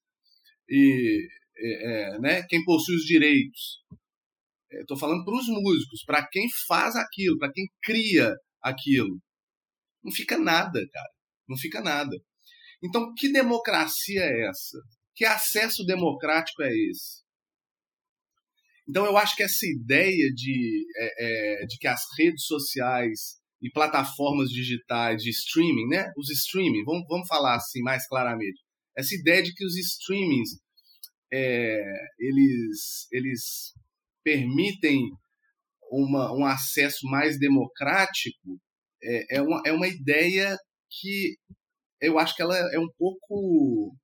[0.67, 3.83] e é, né, quem possui os direitos.
[4.71, 9.19] Estou falando para os músicos, para quem faz aquilo, para quem cria aquilo.
[10.03, 11.09] Não fica nada, cara.
[11.47, 12.15] Não fica nada.
[12.83, 14.77] Então, que democracia é essa?
[15.15, 17.23] Que acesso democrático é esse?
[18.87, 23.69] Então eu acho que essa ideia de, é, é, de que as redes sociais e
[23.69, 26.11] plataformas digitais de streaming, né?
[26.17, 28.59] Os streaming, vamos, vamos falar assim mais claramente.
[28.97, 30.49] Essa ideia de que os streamings
[31.31, 31.83] é,
[32.17, 33.73] eles, eles
[34.23, 34.99] permitem
[35.91, 38.59] uma, um acesso mais democrático
[39.01, 40.57] é, é, uma, é uma ideia
[40.89, 41.35] que
[42.01, 43.95] eu acho que ela é um pouco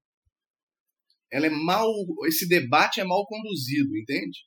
[1.32, 1.90] ela é mal,
[2.28, 4.40] esse debate é mal conduzido, entende?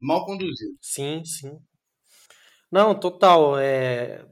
[0.00, 0.76] Mal conduzido.
[0.80, 1.58] Sim, sim.
[2.70, 3.58] Não, total.
[3.58, 4.24] É...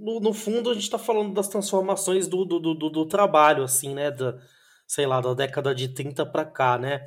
[0.00, 3.94] No, no fundo, a gente está falando das transformações do, do, do, do, trabalho, assim,
[3.94, 4.10] né?
[4.10, 4.38] Da,
[4.86, 7.06] sei lá, da década de 30 para cá, né?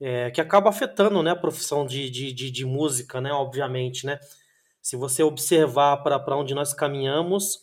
[0.00, 3.32] É, que acaba afetando né, a profissão de, de, de, de música, né?
[3.32, 4.18] Obviamente, né?
[4.80, 7.58] Se você observar para onde nós caminhamos,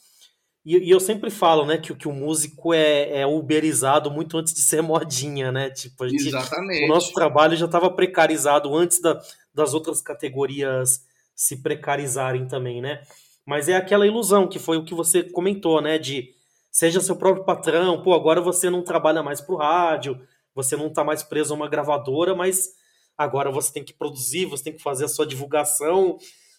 [0.64, 4.54] e, e, eu sempre falo, né, que, que o músico é, é uberizado muito antes
[4.54, 5.70] de ser modinha, né?
[5.70, 6.84] Tipo, gente, Exatamente.
[6.84, 9.18] O nosso trabalho já estava precarizado antes da,
[9.54, 13.02] das outras categorias se precarizarem também, né?
[13.46, 15.98] Mas é aquela ilusão que foi o que você comentou, né?
[15.98, 16.36] De
[16.70, 20.20] seja seu próprio patrão, pô, agora você não trabalha mais pro rádio,
[20.58, 22.70] você não tá mais preso a uma gravadora, mas
[23.16, 26.18] agora você tem que produzir, você tem que fazer a sua divulgação,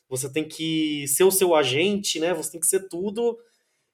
[0.09, 2.33] você tem que ser o seu agente, né?
[2.33, 3.37] Você tem que ser tudo.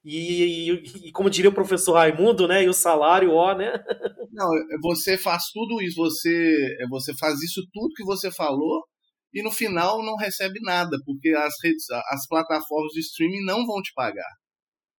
[0.05, 2.63] E, e, e, como diria o professor Raimundo, né?
[2.63, 3.73] E o salário, ó, né?
[4.31, 4.47] Não,
[4.83, 8.85] você faz tudo isso, você, você faz isso tudo que você falou
[9.33, 13.81] e no final não recebe nada, porque as redes, as plataformas de streaming não vão
[13.81, 14.31] te pagar.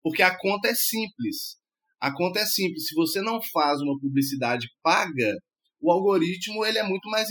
[0.02, 1.58] Porque a conta é simples.
[2.06, 2.86] A conta é simples.
[2.86, 5.34] Se você não faz uma publicidade paga,
[5.82, 7.28] o algoritmo ele é muito mais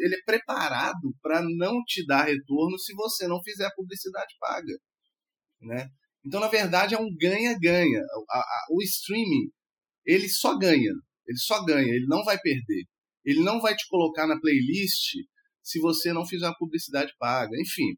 [0.00, 4.72] ele é preparado para não te dar retorno se você não fizer publicidade paga,
[5.60, 5.90] né?
[6.24, 8.00] Então na verdade é um ganha-ganha.
[8.70, 9.50] O streaming
[10.06, 10.92] ele só ganha,
[11.26, 12.84] ele só ganha, ele não vai perder.
[13.22, 15.12] Ele não vai te colocar na playlist
[15.62, 17.54] se você não fizer uma publicidade paga.
[17.60, 17.94] Enfim,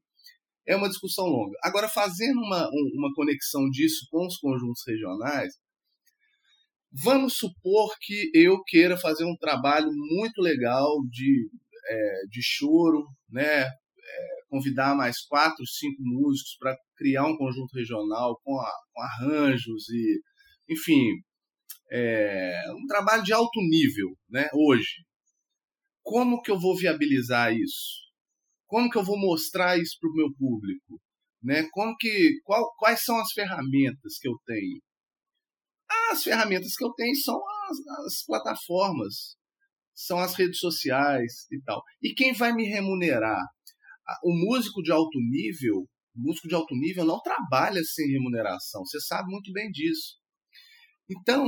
[0.67, 1.57] é uma discussão longa.
[1.63, 5.55] Agora fazendo uma, uma conexão disso com os conjuntos regionais,
[6.93, 11.49] Vamos supor que eu queira fazer um trabalho muito legal de,
[11.87, 13.65] é, de choro, né?
[13.65, 13.71] É,
[14.49, 20.21] convidar mais quatro, cinco músicos para criar um conjunto regional com, a, com arranjos e,
[20.71, 21.23] enfim,
[21.91, 24.49] é, um trabalho de alto nível, né?
[24.55, 25.05] Hoje,
[26.03, 28.09] como que eu vou viabilizar isso?
[28.67, 31.01] Como que eu vou mostrar isso para o meu público?
[31.43, 31.69] Né?
[31.71, 34.81] Como que, qual, quais são as ferramentas que eu tenho?
[36.11, 39.37] As ferramentas que eu tenho são as, as plataformas,
[39.95, 41.83] são as redes sociais e tal.
[42.03, 43.45] E quem vai me remunerar?
[44.25, 48.85] O músico de alto nível, músico de alto nível não trabalha sem remuneração.
[48.85, 50.17] Você sabe muito bem disso.
[51.11, 51.47] Então,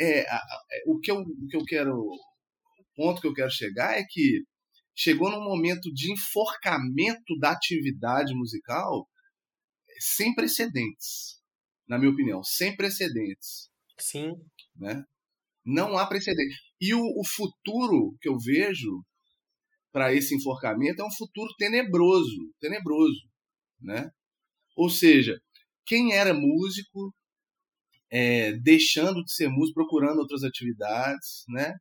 [0.00, 0.40] é, é,
[0.86, 4.44] o, que eu, o que eu quero, o ponto que eu quero chegar é que
[4.94, 9.08] chegou num momento de enforcamento da atividade musical
[10.00, 11.40] sem precedentes,
[11.88, 13.67] na minha opinião, sem precedentes.
[14.00, 14.34] Sim.
[14.76, 15.04] Né?
[15.64, 16.56] Não há precedente.
[16.80, 19.04] E o, o futuro que eu vejo
[19.92, 23.20] para esse enforcamento é um futuro tenebroso, tenebroso,
[23.80, 24.10] né?
[24.76, 25.40] Ou seja,
[25.86, 27.12] quem era músico,
[28.10, 31.74] é, deixando de ser músico, procurando outras atividades, né?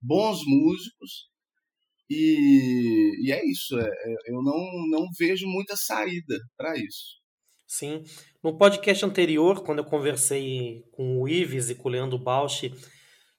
[0.00, 1.30] Bons músicos
[2.10, 3.78] e, e é isso.
[3.78, 4.58] É, é eu não,
[4.88, 7.21] não vejo muita saída para isso.
[7.72, 8.04] Sim.
[8.42, 12.70] No podcast anterior, quando eu conversei com o Ives e com o Leandro Bausch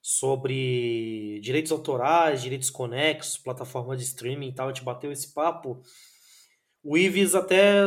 [0.02, 5.80] sobre direitos autorais, direitos conexos, plataforma de streaming e tal, a gente bateu esse papo.
[6.82, 7.84] O Ives até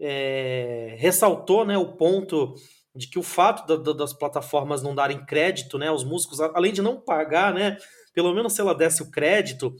[0.00, 2.54] é, ressaltou né, o ponto
[2.92, 6.72] de que o fato da, da, das plataformas não darem crédito né, aos músicos, além
[6.72, 7.76] de não pagar, né,
[8.12, 9.72] pelo menos se ela desse o crédito,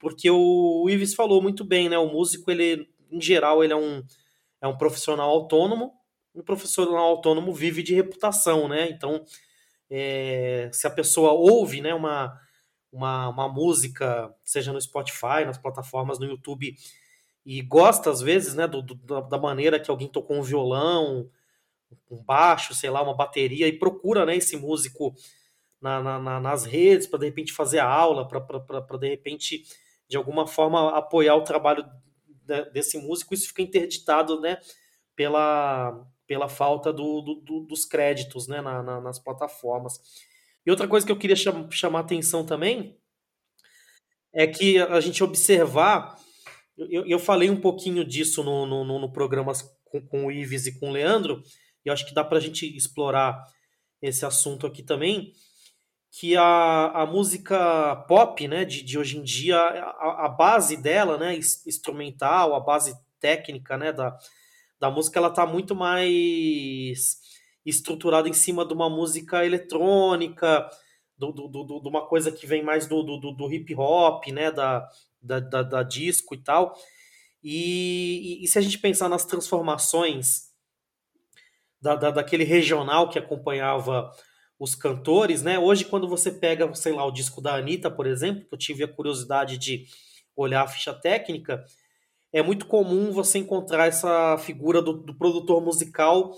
[0.00, 3.76] porque o, o Ives falou muito bem, né, o músico, ele, em geral, ele é
[3.76, 4.02] um
[4.60, 5.92] é um profissional autônomo,
[6.34, 8.90] um profissional autônomo vive de reputação, né?
[8.90, 9.24] Então,
[9.90, 12.38] é, se a pessoa ouve né, uma,
[12.92, 16.74] uma, uma música, seja no Spotify, nas plataformas, no YouTube,
[17.44, 21.30] e gosta, às vezes, né, do, do, da maneira que alguém tocou um violão,
[22.10, 25.14] um baixo, sei lá, uma bateria, e procura né, esse músico
[25.80, 29.62] na, na, nas redes para, de repente, fazer aula, para, de repente,
[30.08, 31.84] de alguma forma, apoiar o trabalho
[32.72, 34.58] desse músico, isso fica interditado, né,
[35.14, 40.00] pela, pela falta do, do, dos créditos, né, na, na, nas plataformas.
[40.64, 42.98] E outra coisa que eu queria cham, chamar atenção também
[44.32, 46.18] é que a gente observar,
[46.76, 49.52] eu, eu falei um pouquinho disso no, no, no programa
[49.84, 51.42] com, com o Ives e com o Leandro,
[51.84, 53.42] e eu acho que dá para a gente explorar
[54.02, 55.32] esse assunto aqui também,
[56.18, 61.18] que a, a música pop, né, de, de hoje em dia, a, a base dela,
[61.18, 64.16] né, instrumental, a base técnica, né, da,
[64.80, 67.20] da música, ela tá muito mais
[67.66, 70.66] estruturada em cima de uma música eletrônica,
[71.18, 74.50] do, do, do, de uma coisa que vem mais do, do, do hip hop, né,
[74.50, 74.88] da,
[75.20, 76.74] da, da, da disco e tal.
[77.42, 80.50] E, e, e, se a gente pensar nas transformações
[81.78, 84.10] da, da, daquele regional que acompanhava
[84.58, 85.58] os cantores, né?
[85.58, 88.84] Hoje, quando você pega, sei lá, o disco da Anitta, por exemplo, que eu tive
[88.84, 89.84] a curiosidade de
[90.34, 91.64] olhar a ficha técnica,
[92.32, 96.34] é muito comum você encontrar essa figura do, do produtor musical,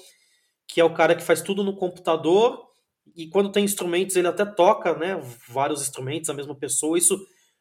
[0.66, 2.69] que é o cara que faz tudo no computador,
[3.16, 5.21] e quando tem instrumentos, ele até toca, né?
[5.49, 7.19] Vários instrumentos, a mesma pessoa, isso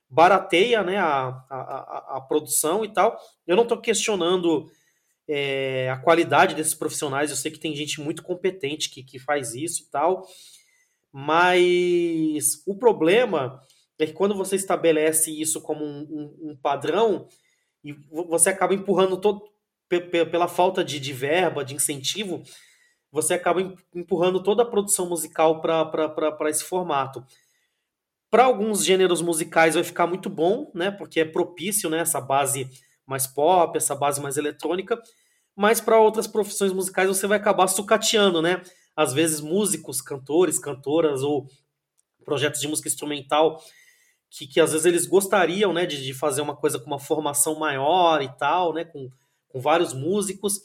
[0.09, 3.17] barateia né, a, a, a produção e tal.
[3.45, 4.69] Eu não estou questionando
[5.27, 9.53] é, a qualidade desses profissionais, eu sei que tem gente muito competente que, que faz
[9.53, 10.25] isso e tal,
[11.11, 13.61] mas o problema
[13.99, 17.27] é que quando você estabelece isso como um, um, um padrão,
[17.83, 17.93] e
[18.27, 19.41] você acaba empurrando todo,
[20.29, 22.43] pela falta de, de verba, de incentivo,
[23.11, 23.61] você acaba
[23.95, 27.25] empurrando toda a produção musical para esse formato.
[28.29, 30.91] Para alguns gêneros musicais vai ficar muito bom, né?
[30.91, 31.99] Porque é propício, né?
[31.99, 32.69] Essa base
[33.07, 35.01] mais pop, essa base mais eletrônica.
[35.55, 38.61] Mas para outras profissões musicais você vai acabar sucateando, né?
[38.95, 41.47] Às vezes músicos, cantores, cantoras ou
[42.23, 43.59] projetos de música instrumental
[44.29, 45.85] que, que às vezes eles gostariam, né?
[45.85, 48.83] De, de fazer uma coisa com uma formação maior e tal, né?
[48.83, 49.09] Com,
[49.47, 50.61] com vários músicos.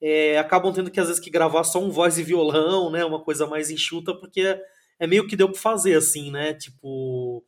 [0.00, 3.04] É, acabam tendo que às vezes que gravar só um voz e violão, né?
[3.04, 4.58] Uma coisa mais enxuta, porque
[4.98, 6.54] é meio que deu para fazer, assim, né?
[6.54, 7.44] Tipo,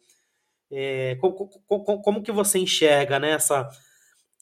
[0.71, 3.33] é, como, como, como, que você enxerga, né?
[3.33, 3.69] Essa,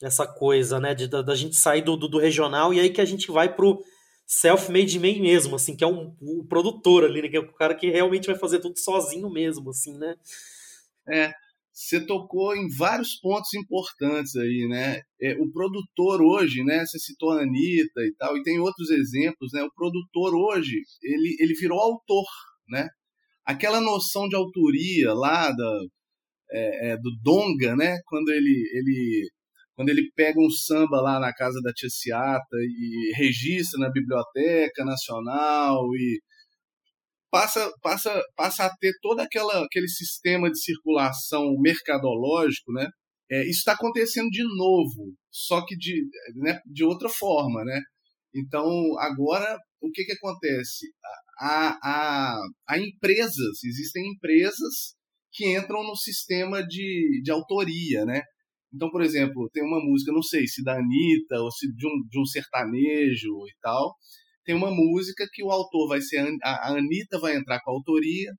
[0.03, 0.95] essa coisa, né?
[0.95, 3.55] De, da, da gente sair do, do, do, regional e aí que a gente vai
[3.55, 3.83] pro
[4.27, 7.29] self-made man mesmo, assim, que é um, o produtor ali, né?
[7.29, 10.15] Que é o cara que realmente vai fazer tudo sozinho mesmo, assim, né?
[11.09, 11.33] É,
[11.73, 15.03] você tocou em vários pontos importantes aí, né?
[15.21, 16.87] É, o produtor hoje, né?
[16.87, 19.63] Você citou a Anitta e tal, e tem outros exemplos, né?
[19.63, 22.27] O produtor hoje, ele, ele virou autor,
[22.69, 22.89] né?
[23.45, 25.81] Aquela noção de autoria lá da,
[26.53, 27.99] é, é, do Donga, né?
[28.07, 29.29] Quando ele, ele,
[29.75, 34.85] quando ele pega um samba lá na casa da Tia Ciata e registra na Biblioteca
[34.85, 36.21] Nacional e
[37.31, 42.89] passa, passa, passa a ter todo aquela, aquele sistema de circulação mercadológico, né?
[43.31, 46.05] É, isso está acontecendo de novo, só que de,
[46.37, 47.81] né, de outra forma, né?
[48.35, 48.69] Então,
[48.99, 50.87] agora, o que, que acontece?
[51.39, 54.95] a, a, a empresas, existem empresas
[55.33, 58.23] que entram no sistema de, de autoria, né?
[58.75, 62.09] Então, por exemplo, tem uma música, não sei se da Anitta ou se de um,
[62.09, 63.95] de um sertanejo e tal,
[64.45, 66.27] tem uma música que o autor vai ser.
[66.43, 68.33] A Anitta vai entrar com a autoria,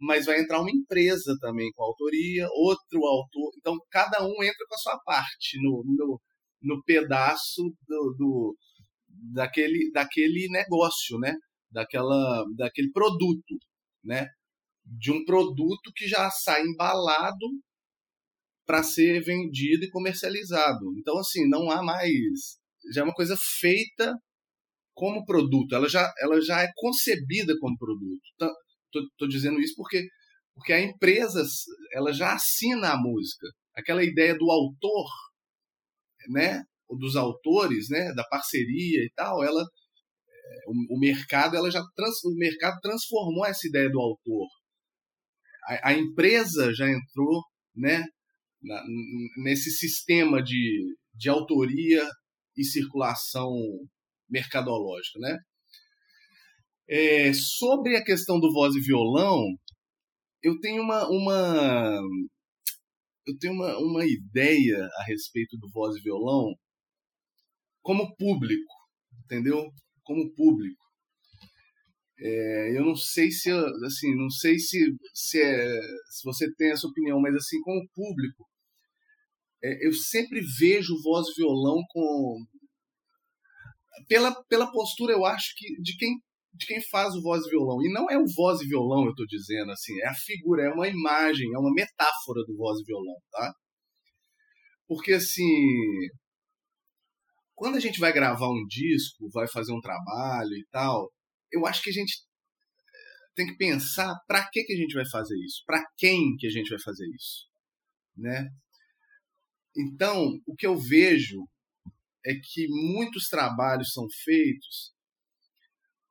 [0.00, 3.52] mas vai entrar uma empresa também com a autoria, outro autor.
[3.58, 6.20] Então, cada um entra com a sua parte no, no,
[6.62, 8.56] no pedaço do, do,
[9.32, 11.34] daquele, daquele negócio, né?
[11.74, 13.58] daquela, daquele produto,
[14.02, 14.28] né?
[14.84, 17.46] De um produto que já sai embalado
[18.66, 20.92] para ser vendido e comercializado.
[20.98, 22.58] Então, assim, não há mais.
[22.92, 24.14] Já é uma coisa feita
[24.94, 25.74] como produto.
[25.74, 28.22] Ela já, ela já é concebida como produto.
[28.94, 30.06] Estou dizendo isso porque,
[30.54, 31.42] porque a empresa
[31.92, 33.46] ela já assina a música.
[33.76, 35.06] Aquela ideia do autor,
[36.28, 36.62] né?
[36.90, 38.12] dos autores, né?
[38.14, 39.64] Da parceria e tal, ela
[40.66, 44.46] o, o, mercado ela já trans, o mercado transformou essa ideia do autor.
[45.64, 47.42] A, a empresa já entrou,
[47.74, 48.04] né,
[48.64, 48.82] na,
[49.38, 52.02] nesse sistema de, de autoria
[52.56, 53.52] e circulação
[54.28, 55.38] mercadológica, né?
[56.88, 59.42] É, sobre a questão do voz e violão,
[60.42, 62.00] eu tenho uma, uma
[63.26, 66.54] eu tenho uma, uma ideia a respeito do voz e violão
[67.82, 68.74] como público,
[69.24, 69.70] entendeu?
[70.04, 70.84] como público.
[72.20, 74.78] É, eu não sei se assim, não sei se
[75.12, 78.46] se, é, se você tem essa opinião, mas assim como público,
[79.80, 82.44] eu sempre vejo voz e violão com
[84.08, 86.18] pela, pela postura, eu acho que de quem
[86.56, 87.82] de quem faz o voz e violão.
[87.82, 90.70] E não é o voz e violão, eu estou dizendo assim, é a figura, é
[90.70, 93.52] uma imagem, é uma metáfora do voz e violão, tá?
[94.86, 95.42] Porque assim,
[97.56, 101.10] quando a gente vai gravar um disco, vai fazer um trabalho e tal,
[101.50, 102.22] eu acho que a gente
[103.34, 106.50] tem que pensar para que, que a gente vai fazer isso, para quem que a
[106.50, 107.48] gente vai fazer isso,
[108.16, 108.48] né?
[109.76, 111.46] Então, o que eu vejo
[112.24, 114.94] é que muitos trabalhos são feitos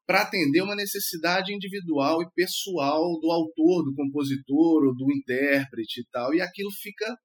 [0.05, 6.05] para atender uma necessidade individual e pessoal do autor, do compositor ou do intérprete e
[6.11, 7.17] tal, e aquilo fica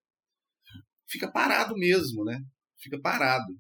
[1.09, 2.39] fica parado mesmo, né?
[2.81, 3.53] Fica parado.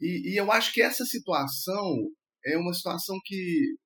[0.00, 2.10] E, e eu acho que essa situação
[2.44, 3.76] é uma situação que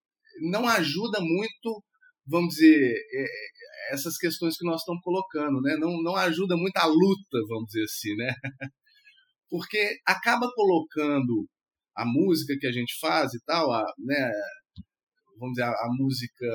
[0.50, 1.84] não ajuda muito,
[2.26, 5.76] vamos dizer, é, é, essas questões que nós estamos colocando, né?
[5.78, 8.34] Não, não ajuda muito a luta, vamos dizer assim, né?
[9.50, 11.46] Porque acaba colocando
[11.94, 14.32] a música que a gente faz e tal, a, né,
[15.38, 16.46] vamos dizer, a, a música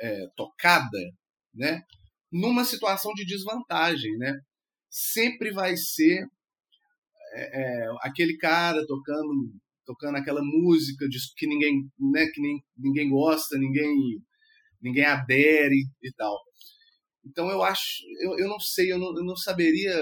[0.00, 0.98] é, tocada,
[1.54, 1.82] né?
[2.32, 4.32] Numa situação de desvantagem, né?
[4.90, 6.26] Sempre vai ser
[7.34, 13.08] é, é, aquele cara tocando tocando aquela música de, que ninguém né, que nem, ninguém
[13.08, 14.20] gosta ninguém
[14.80, 16.36] ninguém adere e tal
[17.24, 19.94] então eu acho eu, eu não sei eu não, eu não saberia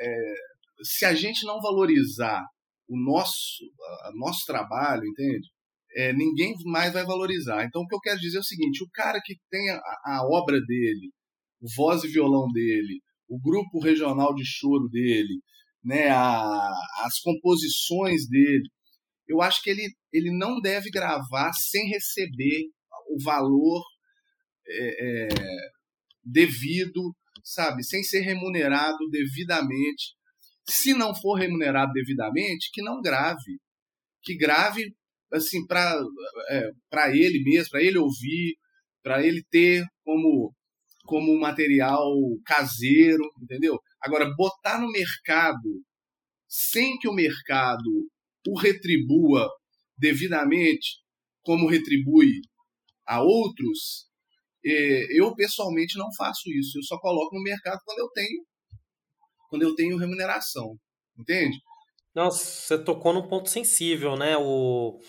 [0.00, 0.34] é,
[0.82, 2.42] se a gente não valorizar
[2.88, 3.64] o nosso
[4.02, 5.48] a, nosso trabalho entende
[5.96, 8.90] é, ninguém mais vai valorizar então o que eu quero dizer é o seguinte o
[8.92, 11.10] cara que tem a, a obra dele
[11.60, 15.40] o voz e violão dele o grupo regional de choro dele
[15.84, 16.70] né, a,
[17.04, 18.68] as composições dele.
[19.26, 22.64] Eu acho que ele, ele não deve gravar sem receber
[23.10, 23.82] o valor
[24.68, 25.28] é, é,
[26.24, 30.16] devido, sabe, sem ser remunerado devidamente.
[30.68, 33.58] Se não for remunerado devidamente, que não grave,
[34.22, 34.94] que grave
[35.32, 35.98] assim para
[36.50, 36.70] é,
[37.14, 38.56] ele mesmo, para ele ouvir,
[39.02, 40.54] para ele ter como
[41.04, 42.12] como material
[42.44, 43.80] caseiro, entendeu?
[43.98, 45.82] Agora, botar no mercado
[46.46, 48.10] sem que o mercado
[48.46, 49.48] o retribua
[49.96, 50.98] devidamente,
[51.42, 52.40] como retribui
[53.06, 54.07] a outros,
[54.64, 56.78] eu pessoalmente não faço isso.
[56.78, 58.44] Eu só coloco no mercado quando eu tenho
[59.48, 60.76] quando eu tenho remuneração,
[61.18, 61.58] entende?
[62.14, 64.36] Nossa, você tocou num ponto sensível, né?
[64.36, 65.00] O,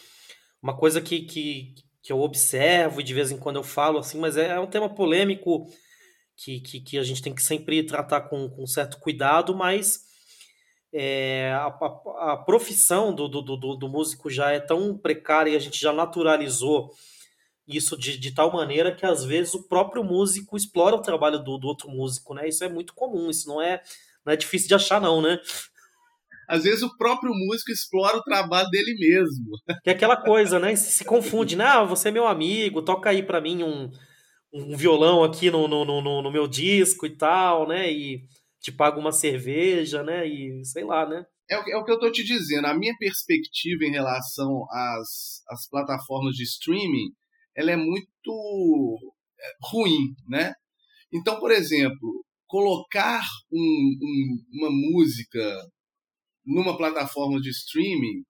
[0.62, 4.18] uma coisa que, que, que eu observo e de vez em quando eu falo assim,
[4.18, 5.66] mas é, é um tema polêmico
[6.38, 10.00] que, que, que a gente tem que sempre tratar com, com certo cuidado, mas
[10.94, 15.56] é, a, a, a, profissão do, do, do, do, músico já é tão precária e
[15.56, 16.92] a gente já naturalizou
[17.70, 21.58] isso de, de tal maneira que às vezes o próprio músico explora o trabalho do,
[21.58, 22.48] do outro músico, né?
[22.48, 23.82] Isso é muito comum, isso não é,
[24.26, 25.40] não é difícil de achar, não, né?
[26.50, 29.52] Às vezes o próprio músico explora o trabalho dele mesmo.
[29.84, 30.76] Que é aquela coisa, né?
[30.76, 31.64] Se, se confunde, né?
[31.64, 33.92] Ah, você é meu amigo, toca aí para mim um,
[34.52, 37.92] um violão aqui no, no, no, no, meu disco e tal, né?
[37.92, 38.24] E
[38.60, 40.28] te paga uma cerveja, né?
[40.28, 41.24] E sei lá, né?
[41.48, 42.66] É o, é o que eu tô te dizendo.
[42.66, 47.12] A minha perspectiva em relação às, às plataformas de streaming,
[47.60, 48.98] ela é muito
[49.38, 50.54] é, ruim, né?
[51.12, 55.70] Então, por exemplo, colocar um, um, uma música
[56.46, 58.24] numa plataforma de streaming,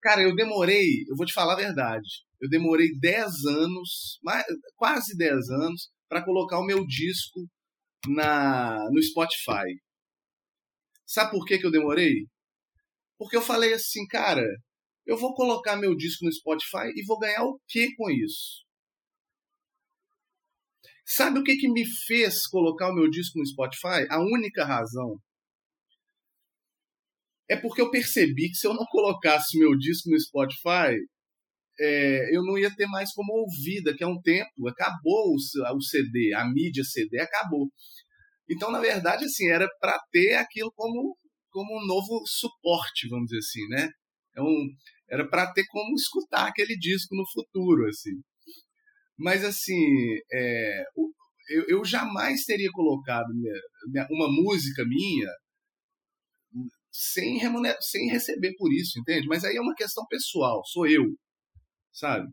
[0.00, 2.08] cara, eu demorei, eu vou te falar a verdade,
[2.40, 4.44] eu demorei 10 anos, mais,
[4.76, 7.40] quase 10 anos, para colocar o meu disco
[8.06, 9.66] na no Spotify.
[11.04, 12.28] Sabe por que, que eu demorei?
[13.18, 14.46] Porque eu falei assim, cara,
[15.10, 18.64] eu vou colocar meu disco no Spotify e vou ganhar o que com isso?
[21.04, 24.06] Sabe o que, que me fez colocar o meu disco no Spotify?
[24.08, 25.20] A única razão
[27.48, 30.94] é porque eu percebi que se eu não colocasse meu disco no Spotify,
[31.80, 34.68] é, eu não ia ter mais como ouvir daqui a um tempo.
[34.68, 37.68] Acabou o, o CD, a mídia CD acabou.
[38.48, 41.18] Então, na verdade, assim, era para ter aquilo como,
[41.50, 43.90] como um novo suporte, vamos dizer assim, né?
[44.36, 44.68] É um,
[45.10, 48.20] era para ter como escutar aquele disco no futuro, assim.
[49.18, 49.84] Mas, assim,
[50.32, 50.84] é,
[51.50, 55.28] eu, eu jamais teria colocado minha, uma música minha
[56.92, 59.26] sem, remuner, sem receber por isso, entende?
[59.26, 61.04] Mas aí é uma questão pessoal, sou eu,
[61.92, 62.28] sabe?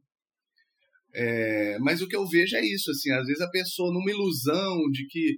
[1.13, 4.78] É, mas o que eu vejo é isso, assim, às vezes a pessoa numa ilusão
[4.91, 5.38] de que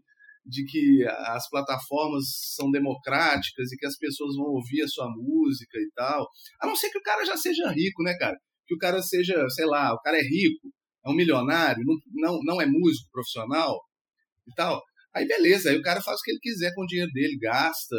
[0.49, 2.23] de que as plataformas
[2.55, 6.27] são democráticas e que as pessoas vão ouvir a sua música e tal.
[6.59, 8.35] A não ser que o cara já seja rico, né, cara?
[8.67, 10.73] Que o cara seja, sei lá, o cara é rico,
[11.05, 13.79] é um milionário, não, não, não é músico profissional
[14.47, 14.81] e tal.
[15.13, 17.95] Aí beleza, aí o cara faz o que ele quiser com o dinheiro dele, gasta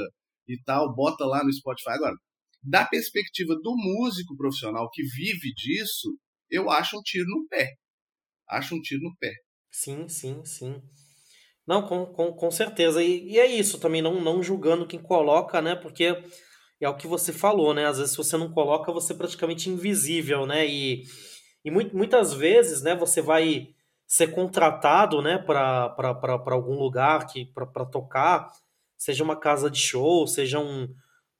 [0.48, 1.90] e tal, bota lá no Spotify.
[1.90, 2.14] Agora,
[2.62, 6.18] da perspectiva do músico profissional que vive disso,
[6.51, 7.68] eu acho um tiro no pé.
[8.48, 9.32] Acho um tiro no pé.
[9.70, 10.82] Sim, sim, sim.
[11.70, 13.00] Não, com, com, com certeza.
[13.00, 15.76] E, e, é isso também, não, não julgando quem coloca, né?
[15.76, 16.20] Porque
[16.80, 17.86] é o que você falou, né?
[17.86, 20.66] Às vezes, se você não coloca, você é praticamente invisível, né?
[20.66, 21.04] E,
[21.64, 23.68] e muitas vezes, né, você vai
[24.04, 25.94] ser contratado, né, para
[26.50, 28.50] algum lugar que para tocar,
[28.98, 30.88] seja uma casa de show, seja um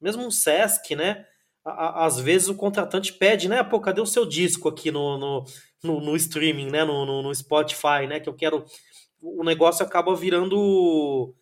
[0.01, 1.25] mesmo um Sesc, né?
[1.65, 3.65] Às vezes o contratante pede, né?
[3.65, 5.45] Pô, cadê o seu disco aqui no, no,
[5.83, 6.85] no, no streaming, né?
[6.85, 8.21] No, no, no, Spotify, né?
[8.21, 8.65] Que eu quero.
[9.21, 11.35] O negócio acaba virando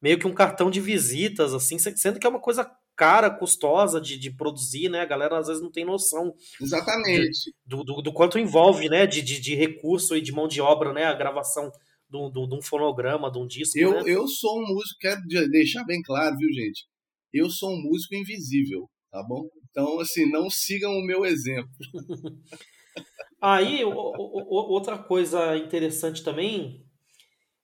[0.00, 4.18] meio que um cartão de visitas, assim, sendo que é uma coisa cara, custosa de,
[4.18, 5.00] de produzir, né?
[5.00, 6.34] A galera às vezes não tem noção.
[6.60, 7.52] Exatamente.
[7.64, 9.06] De, do, do, do, quanto envolve, né?
[9.06, 11.04] De, de, de recurso e de mão de obra, né?
[11.04, 11.70] A gravação
[12.10, 13.78] de um fonograma, de um disco.
[13.78, 14.02] Eu, né?
[14.06, 15.20] eu sou um músico, quero
[15.50, 16.86] deixar bem claro, viu, gente?
[17.32, 19.48] eu sou um músico invisível, tá bom?
[19.70, 21.70] Então, assim, não sigam o meu exemplo.
[23.40, 26.84] Aí, o, o, outra coisa interessante também,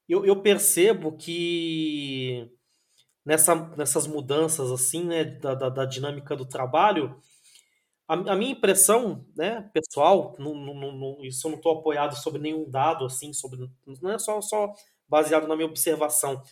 [0.08, 2.50] eu, eu percebo que
[3.24, 7.20] nessa, nessas mudanças assim, né, da, da, da dinâmica do trabalho,
[8.06, 10.36] a, a, minha impressão, né, pessoal,
[11.22, 13.68] isso eu não estou apoiado sobre nenhum dado assim, sobre,
[14.02, 14.72] não é só, só
[15.08, 16.42] baseado na minha observação,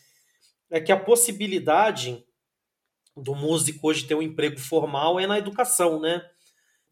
[0.70, 2.24] é que a possibilidade
[3.14, 6.24] do músico hoje ter um emprego formal é na educação, né?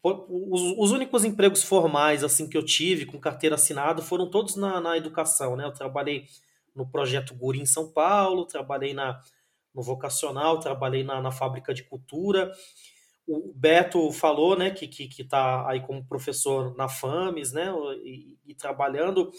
[0.03, 4.79] Os, os, únicos empregos formais assim que eu tive com carteira assinada foram todos na,
[4.79, 5.65] na educação, né?
[5.65, 6.25] Eu trabalhei
[6.75, 9.19] no projeto Guri em São Paulo, trabalhei na,
[9.73, 12.51] no vocacional, trabalhei na, na fábrica de cultura.
[13.27, 17.71] O Beto falou, né, que que, que tá aí como professor na FAMES, né,
[18.03, 19.31] e, e trabalhando.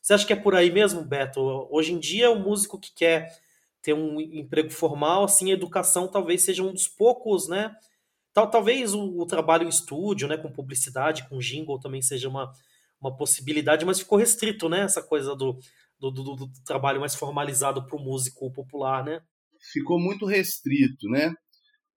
[0.00, 1.40] Você acha que é por aí mesmo, Beto?
[1.70, 3.28] Hoje em dia, o músico que quer
[3.80, 7.74] ter um emprego formal, assim, a educação talvez seja um dos poucos, né?
[8.32, 12.52] Tal, talvez o, o, trabalho em estúdio, né, com publicidade, com jingle também seja uma,
[13.00, 15.58] uma possibilidade, mas ficou restrito, né, essa coisa do,
[16.10, 19.20] do, do, do trabalho mais formalizado para o músico popular, né?
[19.72, 21.32] Ficou muito restrito, né?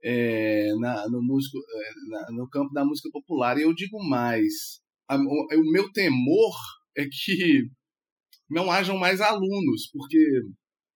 [0.03, 3.58] É, na, no, músico, é, na, no campo da música popular.
[3.58, 6.56] E eu digo mais, a, o, o meu temor
[6.95, 7.68] é que
[8.49, 10.20] não hajam mais alunos, porque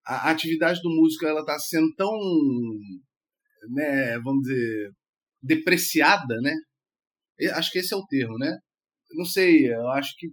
[0.06, 2.12] a atividade do músico ela está sendo tão,
[3.70, 4.92] né, vamos dizer,
[5.42, 6.54] depreciada, né?
[7.54, 8.58] Acho que esse é o termo, né?
[9.14, 10.28] Não sei, eu acho que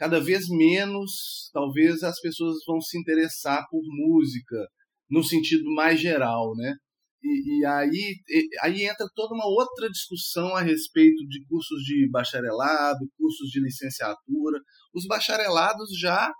[0.00, 4.56] cada vez menos, talvez as pessoas vão se interessar por música
[5.10, 6.74] no sentido mais geral, né?
[7.22, 12.08] E, e, aí, e, aí entra toda uma outra discussão a respeito de cursos de
[12.10, 14.58] bacharelado, cursos de licenciatura.
[14.94, 16.32] Os bacharelados já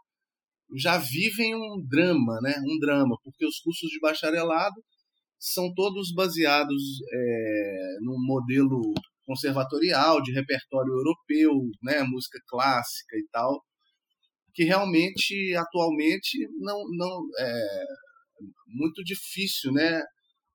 [0.75, 2.55] já vivem um drama, né?
[2.65, 4.83] Um drama, porque os cursos de bacharelado
[5.39, 6.83] são todos baseados
[7.13, 8.81] é, num modelo
[9.31, 11.53] conservatorial de repertório europeu,
[11.83, 12.03] né?
[12.03, 13.62] Música clássica e tal,
[14.53, 17.85] que realmente atualmente não não é
[18.66, 20.03] muito difícil, né?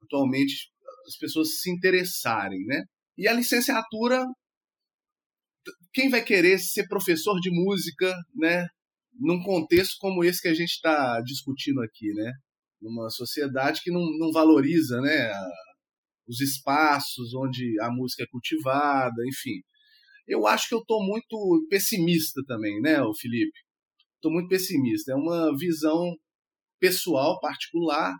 [0.03, 0.69] Atualmente
[1.07, 2.84] as pessoas se interessarem, né?
[3.17, 4.26] E a licenciatura
[5.93, 8.67] quem vai querer ser professor de música, né?
[9.19, 12.32] num contexto como esse que a gente está discutindo aqui, né?
[12.82, 15.32] Numa sociedade que não, não valoriza, né?
[16.28, 19.61] Os espaços onde a música é cultivada, enfim.
[20.28, 23.59] Eu acho que eu estou muito pessimista também, né, Felipe?
[24.15, 25.11] Estou muito pessimista.
[25.11, 26.15] É uma visão
[26.80, 28.13] pessoal, particular.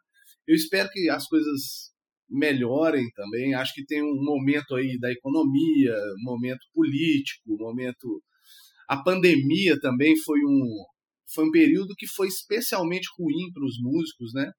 [0.48, 1.92] Eu espero que as coisas
[2.30, 3.54] melhorem também.
[3.56, 8.22] Acho que tem um momento aí da economia, momento político, momento
[8.88, 10.84] a pandemia também foi um,
[11.34, 14.52] foi um período que foi especialmente ruim para os músicos, né?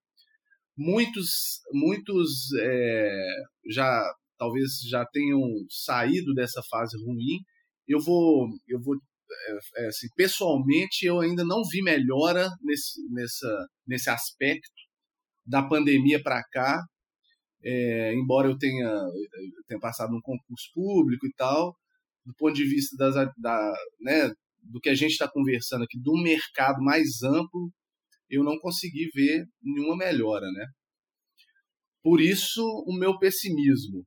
[0.76, 3.28] Muitos, muitos é,
[3.70, 4.02] já
[4.38, 7.42] talvez já tenham saído dessa fase ruim.
[7.88, 8.96] Eu vou, eu vou
[9.76, 14.70] é, é assim, pessoalmente eu ainda não vi melhora nesse, nessa, nesse aspecto
[15.44, 16.82] da pandemia para cá.
[17.64, 21.74] É, embora eu tenha, eu tenha passado num concurso público e tal,
[22.24, 24.30] do ponto de vista das, da, né,
[24.62, 27.72] do que a gente está conversando aqui, do mercado mais amplo,
[28.30, 30.66] eu não consegui ver nenhuma melhora, né?
[32.02, 34.04] Por isso o meu pessimismo.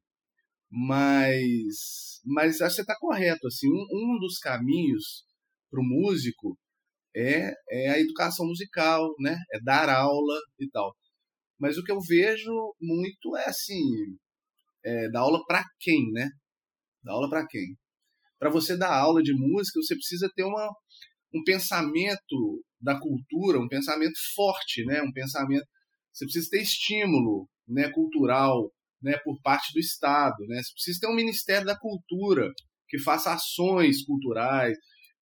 [0.72, 3.48] Mas, mas você está correto.
[3.48, 5.26] Assim, um, um dos caminhos
[5.70, 6.58] para o músico
[7.16, 9.38] é, é a educação musical, né?
[9.54, 10.96] É dar aula e tal.
[11.60, 13.82] Mas o que eu vejo muito é assim,
[14.84, 16.30] é, dar aula para quem, né?
[17.04, 17.76] Dar aula para quem?
[18.40, 20.72] para você dar aula de música, você precisa ter uma,
[21.34, 25.02] um pensamento da cultura, um pensamento forte, né?
[25.02, 25.66] Um pensamento,
[26.14, 28.72] você precisa ter estímulo, né, cultural,
[29.02, 30.62] né, por parte do Estado, né?
[30.62, 32.52] Você precisa ter um Ministério da Cultura
[32.88, 34.76] que faça ações culturais,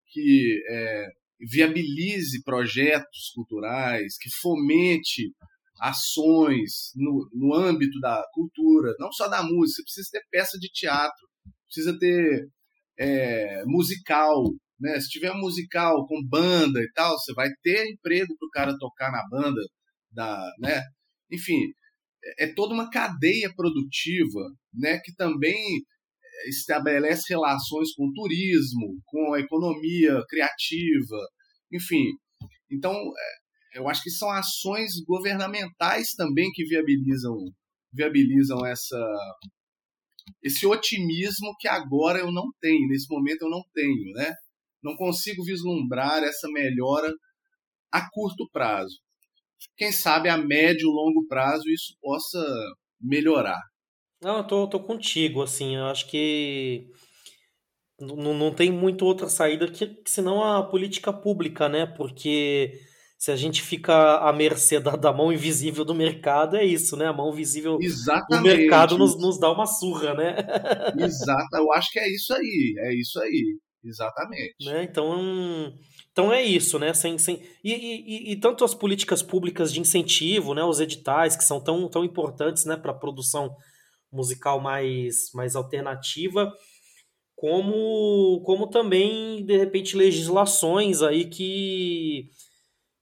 [0.08, 1.08] que é,
[1.40, 5.34] viabilize projetos culturais, que fomente
[5.80, 10.70] ações no, no âmbito da cultura, não só da música, você precisa ter peça de
[10.70, 11.28] teatro,
[11.66, 12.48] precisa ter
[12.98, 14.44] é, musical,
[14.80, 15.00] né?
[15.00, 19.12] Se tiver musical com banda e tal, você vai ter emprego para o cara tocar
[19.12, 19.62] na banda,
[20.12, 20.82] da, né?
[21.32, 21.62] Enfim,
[22.24, 24.42] é, é toda uma cadeia produtiva,
[24.74, 25.00] né?
[25.04, 25.58] Que também
[26.48, 31.18] estabelece relações com o turismo, com a economia criativa,
[31.72, 32.06] enfim.
[32.72, 37.36] Então, é, eu acho que são ações governamentais também que viabilizam
[37.94, 39.00] viabilizam essa
[40.44, 44.34] esse otimismo que agora eu não tenho, nesse momento eu não tenho, né?
[44.88, 47.12] Não consigo vislumbrar essa melhora
[47.92, 48.96] a curto prazo.
[49.76, 52.40] Quem sabe a médio e longo prazo isso possa
[53.02, 53.60] melhorar.
[54.22, 56.88] Não, eu tô, tô contigo, assim, eu acho que
[58.00, 61.86] não, não tem muito outra saída que, que senão a política pública, né?
[61.86, 62.80] Porque
[63.18, 67.08] se a gente fica à mercê da, da, mão invisível do mercado, é isso, né?
[67.08, 68.44] A mão visível Exatamente.
[68.44, 70.36] do mercado nos, nos dá uma surra, né?
[71.04, 74.66] Exato, eu acho que é isso aí, é isso aí, exatamente.
[74.66, 74.84] Né?
[74.84, 75.74] Então,
[76.12, 76.94] então é isso, né?
[76.94, 77.42] Sem, sem...
[77.64, 80.64] E, e, e, tanto as políticas públicas de incentivo, né?
[80.64, 82.76] Os editais, que são tão, tão importantes né?
[82.76, 83.56] para a produção
[84.12, 86.52] musical mais, mais alternativa,
[87.36, 92.30] como, como também, de repente, legislações aí que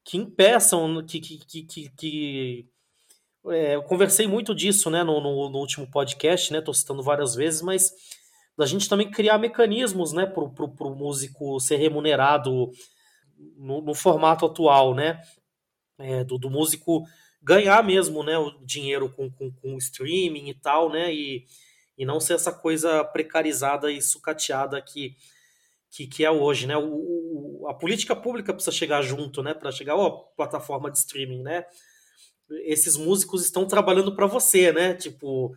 [0.05, 2.69] que impeçam, que, que, que, que
[3.47, 6.61] é, eu conversei muito disso né, no, no, no último podcast, né?
[6.61, 7.91] Tô citando várias vezes, mas
[8.57, 12.71] da gente também criar mecanismos né, para o músico ser remunerado
[13.57, 15.21] no, no formato atual, né?
[15.97, 17.05] É, do, do, músico
[17.41, 21.13] ganhar mesmo né, o dinheiro com, com, com streaming e tal, né?
[21.13, 21.45] E,
[21.97, 25.15] e não ser essa coisa precarizada e sucateada que
[25.95, 26.75] que, que é hoje, né?
[26.75, 29.53] O, o, a política pública precisa chegar junto, né?
[29.53, 31.65] Para chegar, ó, plataforma de streaming, né?
[32.65, 34.93] Esses músicos estão trabalhando para você, né?
[34.93, 35.55] Tipo,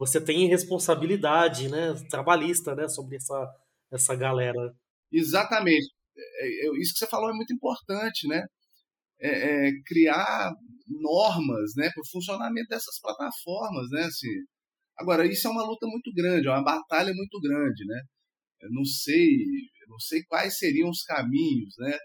[0.00, 1.92] você tem responsabilidade, né?
[2.08, 2.88] Trabalhista, né?
[2.88, 3.54] Sobre essa,
[3.92, 4.74] essa galera.
[5.12, 5.92] Exatamente.
[6.16, 8.42] É, é, isso que você falou é muito importante, né?
[9.20, 10.52] É, é, criar
[10.88, 14.04] normas, né, para o funcionamento dessas plataformas, né?
[14.04, 14.28] Assim,
[14.98, 18.00] agora isso é uma luta muito grande, é uma batalha muito grande, né?
[18.62, 19.28] Eu não sei
[19.86, 21.98] não sei quais seriam os caminhos, né?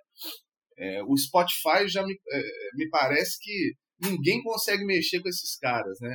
[0.77, 2.41] É, o Spotify já me, é,
[2.75, 6.13] me parece que ninguém consegue mexer com esses caras, né?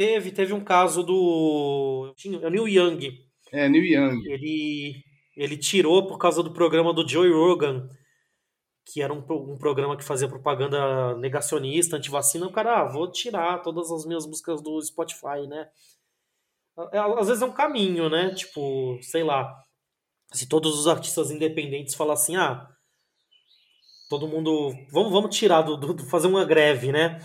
[0.00, 3.00] Teve, teve um caso do é o Neil Young.
[3.52, 4.32] É, Neil Young.
[4.32, 4.94] Ele,
[5.36, 7.86] ele tirou por causa do programa do Joey Rogan,
[8.86, 12.46] que era um, um programa que fazia propaganda negacionista, anti-vacina.
[12.46, 15.68] O cara, ah, vou tirar todas as minhas músicas do Spotify, né?
[17.18, 18.34] Às vezes é um caminho, né?
[18.34, 19.54] Tipo, sei lá
[20.32, 22.66] se todos os artistas independentes falassem, ah,
[24.08, 27.20] todo mundo, vamos, vamos tirar do, do, fazer uma greve, né?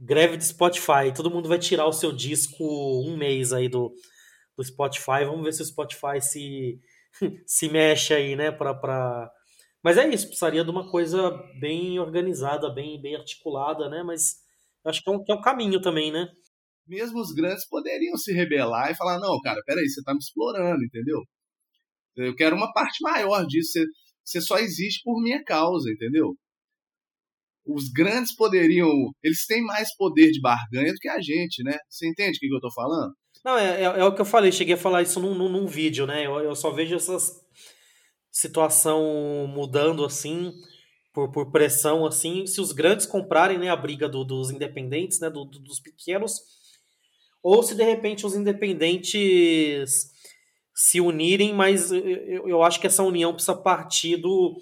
[0.00, 2.64] Greve de Spotify, todo mundo vai tirar o seu disco
[3.06, 3.94] um mês aí do,
[4.56, 6.80] do Spotify, vamos ver se o Spotify se,
[7.46, 9.30] se mexe aí, né, pra, pra...
[9.82, 11.30] Mas é isso, precisaria de uma coisa
[11.60, 14.36] bem organizada, bem, bem articulada, né, mas
[14.86, 16.26] acho que é, um, que é um caminho também, né?
[16.86, 20.82] Mesmo os grandes poderiam se rebelar e falar, não, cara, peraí, você tá me explorando,
[20.82, 21.22] entendeu?
[22.16, 23.72] Eu quero uma parte maior disso.
[23.72, 23.84] Você,
[24.24, 26.34] você só existe por minha causa, entendeu?
[27.66, 28.88] Os grandes poderiam.
[29.22, 31.76] Eles têm mais poder de barganha do que a gente, né?
[31.88, 33.12] Você entende o que, eu estou falando?
[33.44, 34.50] Não, é, é, é, o que eu falei.
[34.50, 36.26] Cheguei a falar isso num, num, num vídeo, né?
[36.26, 37.16] Eu, eu só vejo essa
[38.30, 40.52] situação mudando assim.
[41.12, 45.28] Por, por, pressão, assim, se os grandes comprarem né, a briga do, dos independentes, né,
[45.28, 46.34] do, do, dos pequenos,
[47.42, 50.08] ou se de repente os independentes
[50.72, 54.56] se unirem, mas eu, eu acho que essa união precisa partir do,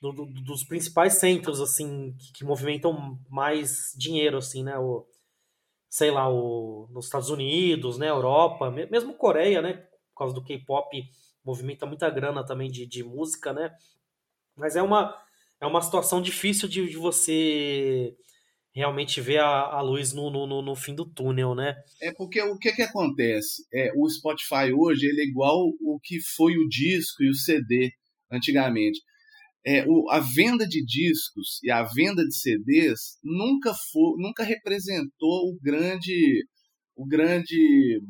[0.00, 4.78] do, do dos principais centros, assim, que, que, movimentam mais dinheiro, assim, né?
[4.78, 5.06] O,
[5.88, 8.08] sei lá, o, nos Estados Unidos, né?
[8.08, 9.74] Europa, mesmo Coreia, né?
[10.12, 11.02] Por causa do K-pop,
[11.44, 13.74] movimenta muita grana também de, de música, né?
[14.56, 15.14] Mas é uma,
[15.60, 18.16] é uma situação difícil de, de você
[18.74, 21.74] realmente ver a, a luz no, no, no, fim do túnel, né?
[22.00, 23.66] É porque o que que acontece?
[23.72, 27.90] É, o Spotify hoje ele é igual o que foi o disco e o CD
[28.30, 29.00] antigamente.
[29.66, 35.50] É, o, a venda de discos e a venda de CDs nunca foi, nunca representou
[35.50, 36.46] o grande
[36.96, 38.00] o grande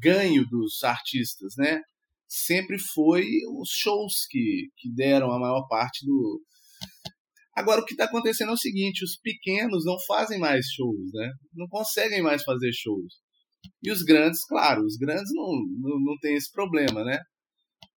[0.00, 1.80] ganho dos artistas, né?
[2.28, 3.24] Sempre foi
[3.60, 6.42] os shows que, que deram a maior parte do,
[7.56, 11.30] Agora, o que está acontecendo é o seguinte: os pequenos não fazem mais shows, né?
[11.54, 13.14] Não conseguem mais fazer shows.
[13.82, 17.18] E os grandes, claro, os grandes não, não, não tem esse problema, né?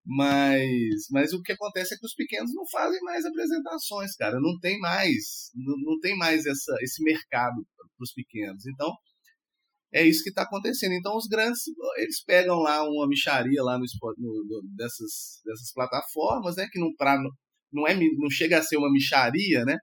[0.10, 4.40] Mas, mas o que acontece é que os pequenos não fazem mais apresentações, cara.
[4.40, 8.66] Não tem mais, não, não tem mais essa, esse mercado para os pequenos.
[8.66, 8.90] Então,
[9.94, 10.94] é isso que está acontecendo.
[10.94, 11.62] Então, os grandes,
[11.98, 13.86] eles pegam lá uma micharia lá no,
[14.18, 16.68] no, dessas, dessas plataformas, né?
[16.72, 17.18] Que não, pra,
[17.74, 19.78] não é não chega a ser uma micharia, né?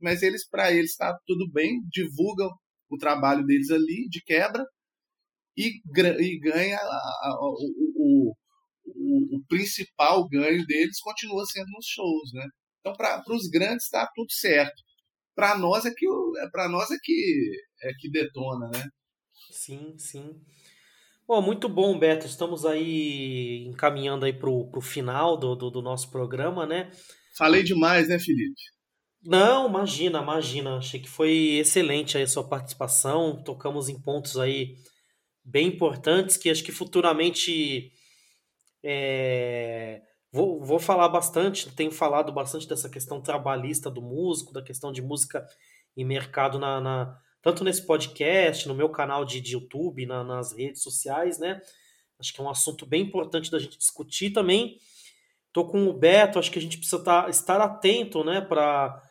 [0.00, 2.48] Mas eles para eles está tudo bem, divulgam
[2.90, 4.64] o trabalho deles ali de quebra
[5.56, 5.80] e,
[6.20, 8.34] e ganha a, a, o, o,
[8.84, 12.46] o, o, principal ganho deles continua sendo nos shows, né?
[12.80, 14.82] Então para os grandes está tudo certo.
[15.34, 17.50] Para nós é que é para nós é que
[17.82, 18.88] é que detona, né?
[19.50, 20.40] Sim, sim.
[21.26, 22.26] Bom, muito bom, Beto.
[22.26, 26.90] Estamos aí encaminhando aí pro, pro final do, do, do nosso programa, né?
[27.36, 28.60] Falei demais, né, Felipe?
[29.22, 30.78] Não, imagina, imagina.
[30.78, 33.42] Achei que foi excelente aí a sua participação.
[33.44, 34.74] Tocamos em pontos aí
[35.44, 37.92] bem importantes que acho que futuramente
[38.82, 40.02] É,
[40.32, 45.02] vou, vou falar bastante, tenho falado bastante dessa questão trabalhista do músico, da questão de
[45.02, 45.46] música
[45.96, 50.52] e mercado na, na tanto nesse podcast, no meu canal de, de YouTube, na, nas
[50.52, 51.60] redes sociais, né?
[52.18, 54.78] Acho que é um assunto bem importante da gente discutir também.
[55.52, 59.02] Tô com o Beto, acho que a gente precisa tá, estar atento, né, para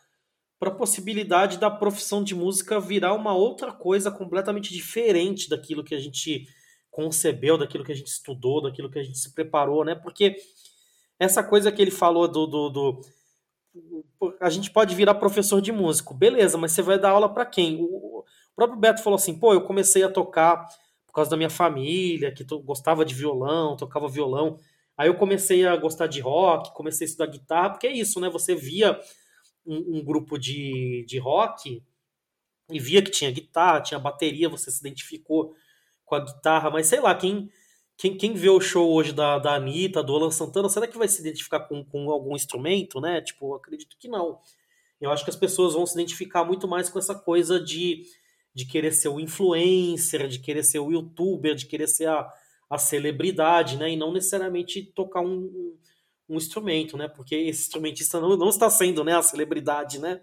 [0.60, 5.94] para a possibilidade da profissão de música virar uma outra coisa completamente diferente daquilo que
[5.94, 6.46] a gente
[6.90, 9.94] concebeu, daquilo que a gente estudou, daquilo que a gente se preparou, né?
[9.94, 10.36] Porque
[11.18, 13.00] essa coisa que ele falou do, do, do
[14.40, 17.80] a gente pode virar professor de músico, beleza, mas você vai dar aula para quem?
[17.80, 18.24] O
[18.56, 20.66] próprio Beto falou assim: pô, eu comecei a tocar
[21.06, 24.58] por causa da minha família, que gostava de violão, tocava violão.
[24.96, 28.28] Aí eu comecei a gostar de rock, comecei a estudar guitarra, porque é isso, né?
[28.28, 29.00] Você via
[29.64, 31.82] um, um grupo de, de rock
[32.70, 35.54] e via que tinha guitarra, tinha bateria, você se identificou
[36.10, 37.48] com a guitarra, mas sei lá, quem,
[37.96, 41.06] quem, quem vê o show hoje da, da Anitta, do Alan Santana, será que vai
[41.06, 43.20] se identificar com, com algum instrumento, né?
[43.20, 44.40] Tipo, acredito que não.
[45.00, 48.02] Eu acho que as pessoas vão se identificar muito mais com essa coisa de,
[48.52, 52.28] de querer ser o influencer, de querer ser o youtuber, de querer ser a,
[52.68, 53.92] a celebridade, né?
[53.92, 55.76] E não necessariamente tocar um,
[56.28, 57.06] um instrumento, né?
[57.06, 60.20] Porque esse instrumentista não, não está sendo né, a celebridade, né?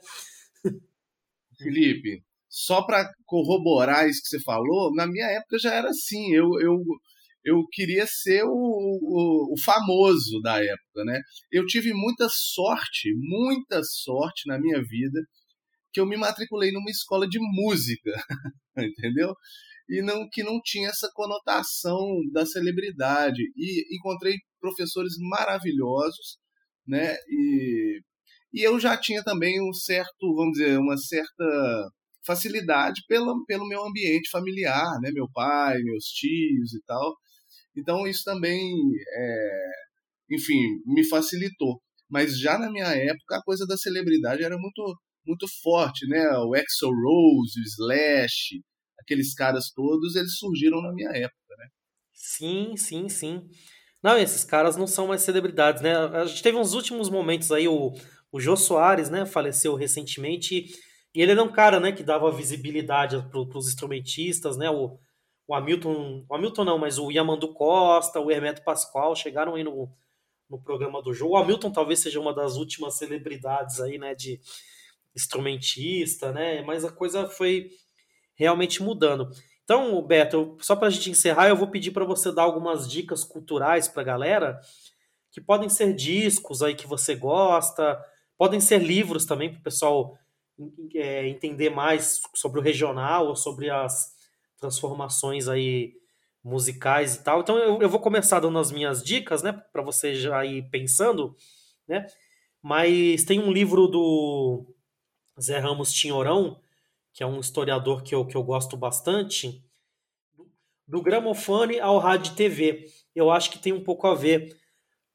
[1.58, 6.34] Felipe, só para corroborar isso que você falou, na minha época já era assim.
[6.34, 6.78] Eu, eu,
[7.44, 11.20] eu queria ser o, o, o, famoso da época, né?
[11.52, 15.22] Eu tive muita sorte, muita sorte na minha vida
[15.94, 18.12] que eu me matriculei numa escola de música,
[18.78, 19.34] entendeu?
[19.90, 22.00] E não que não tinha essa conotação
[22.34, 23.42] da celebridade.
[23.56, 26.38] E encontrei professores maravilhosos,
[26.86, 27.16] né?
[27.30, 28.02] E,
[28.54, 31.90] e eu já tinha também um certo, vamos dizer, uma certa
[32.28, 35.10] facilidade pelo, pelo meu ambiente familiar, né?
[35.12, 37.16] Meu pai, meus tios e tal.
[37.76, 38.62] Então isso também,
[39.16, 39.72] é,
[40.32, 41.82] enfim, me facilitou.
[42.10, 46.24] Mas já na minha época a coisa da celebridade era muito muito forte, né?
[46.38, 48.62] O Exo Rose, o Slash,
[49.00, 51.68] aqueles caras todos, eles surgiram na minha época, né?
[52.14, 53.42] Sim, sim, sim.
[54.02, 55.96] Não, esses caras não são mais celebridades, né?
[55.98, 57.94] A gente teve uns últimos momentos aí, o,
[58.32, 60.66] o Jô Soares, né, faleceu recentemente,
[61.14, 65.00] e ele era um cara, né, que dava visibilidade para os instrumentistas, né, o,
[65.48, 69.90] o Hamilton, o Hamilton não, mas o Yamandu Costa, o Hermeto Pascoal chegaram aí no,
[70.50, 71.34] no programa do jogo.
[71.34, 74.40] O Hamilton talvez seja uma das últimas celebridades aí, né, de
[75.16, 77.72] instrumentista, né, mas a coisa foi
[78.36, 79.32] realmente mudando.
[79.64, 83.24] Então, Beto, só para a gente encerrar, eu vou pedir para você dar algumas dicas
[83.24, 84.62] culturais para a galera,
[85.32, 88.02] que podem ser discos aí que você gosta,
[88.38, 90.18] podem ser livros também para o pessoal
[91.28, 94.16] entender mais sobre o regional ou sobre as
[94.58, 95.94] transformações aí
[96.44, 97.42] musicais e tal.
[97.42, 101.36] Então eu, eu vou começar dando as minhas dicas, né, para você já ir pensando,
[101.88, 102.06] né?
[102.62, 104.66] Mas tem um livro do
[105.40, 106.60] Zé Ramos Tinhorão,
[107.14, 109.64] que é um historiador que eu, que eu gosto bastante,
[110.88, 112.86] do gramofone ao rádio TV.
[113.14, 114.58] Eu acho que tem um pouco a ver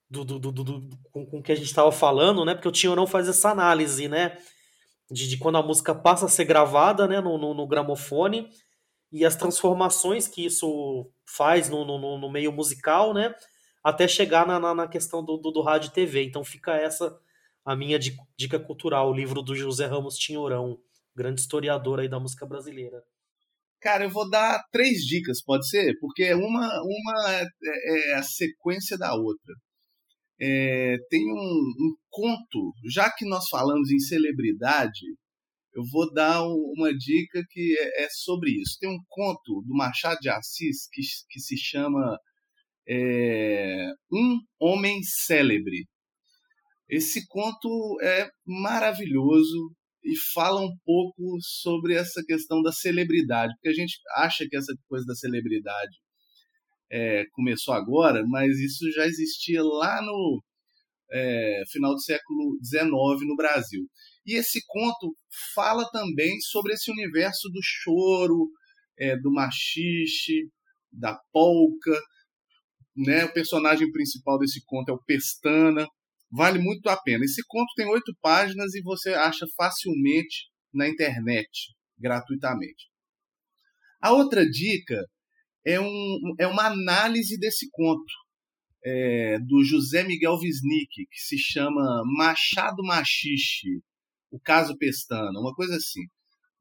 [0.09, 2.55] do, do, do, do com, com o que a gente estava falando, né?
[2.55, 4.37] Porque o Tinho não faz essa análise, né?
[5.13, 7.21] De, de, quando a música passa a ser gravada né?
[7.21, 8.49] no, no, no gramofone
[9.11, 13.35] e as transformações que isso faz no, no, no meio musical, né?
[13.85, 16.25] Até chegar na, na, na questão do, do, do, rádio e TV.
[16.25, 17.15] Então fica essa
[17.65, 20.79] a minha dica cultural, o livro do José Ramos Tinhorão
[21.15, 23.03] grande historiador aí da música brasileira.
[23.81, 25.95] Cara, eu vou dar três dicas, pode ser?
[26.01, 29.55] Porque uma, uma é, é, é a sequência da outra.
[30.43, 35.06] É, tem um, um, conto, já que nós falamos em celebridade,
[35.74, 38.77] eu vou dar uma dica que é, é sobre isso.
[38.81, 41.01] Tem um conto do Machado de Assis que,
[41.31, 42.19] que se chama
[42.89, 45.86] é, Um Homem Célebre.
[46.89, 49.74] Esse conto é maravilhoso,
[50.05, 54.74] e fala um pouco sobre essa questão da celebridade, porque a gente acha que essa
[54.89, 55.97] coisa da celebridade
[56.93, 60.43] é, começou agora, mas isso já existia lá no
[61.10, 63.89] é, final do século XIX no Brasil.
[64.27, 65.16] E esse conto
[65.55, 68.51] fala também sobre esse universo do choro,
[68.98, 70.51] é, do machixe,
[70.93, 71.98] da polca.
[72.94, 73.24] Né?
[73.24, 75.86] O personagem principal desse conto é o Pestana,
[76.35, 77.27] Vale muito a pena.
[77.27, 82.90] Esse conto tem oito páginas e você acha facilmente na internet, gratuitamente.
[84.01, 85.05] A outra dica
[85.65, 88.13] é, um, é uma análise desse conto,
[88.85, 93.81] é, do José Miguel Wisnik, que se chama Machado Machixe,
[94.31, 96.03] o caso Pestana, uma coisa assim.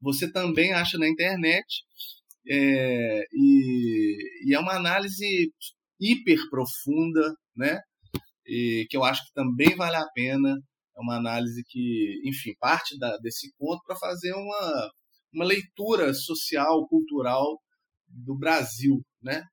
[0.00, 1.84] Você também acha na internet,
[2.48, 5.52] é, e, e é uma análise
[6.00, 7.80] hiper profunda, né?
[8.46, 10.58] E que eu acho que também vale a pena.
[10.96, 14.90] É uma análise que, enfim, parte da, desse conto para fazer uma,
[15.32, 17.58] uma leitura social, cultural
[18.12, 19.44] do Brasil, né?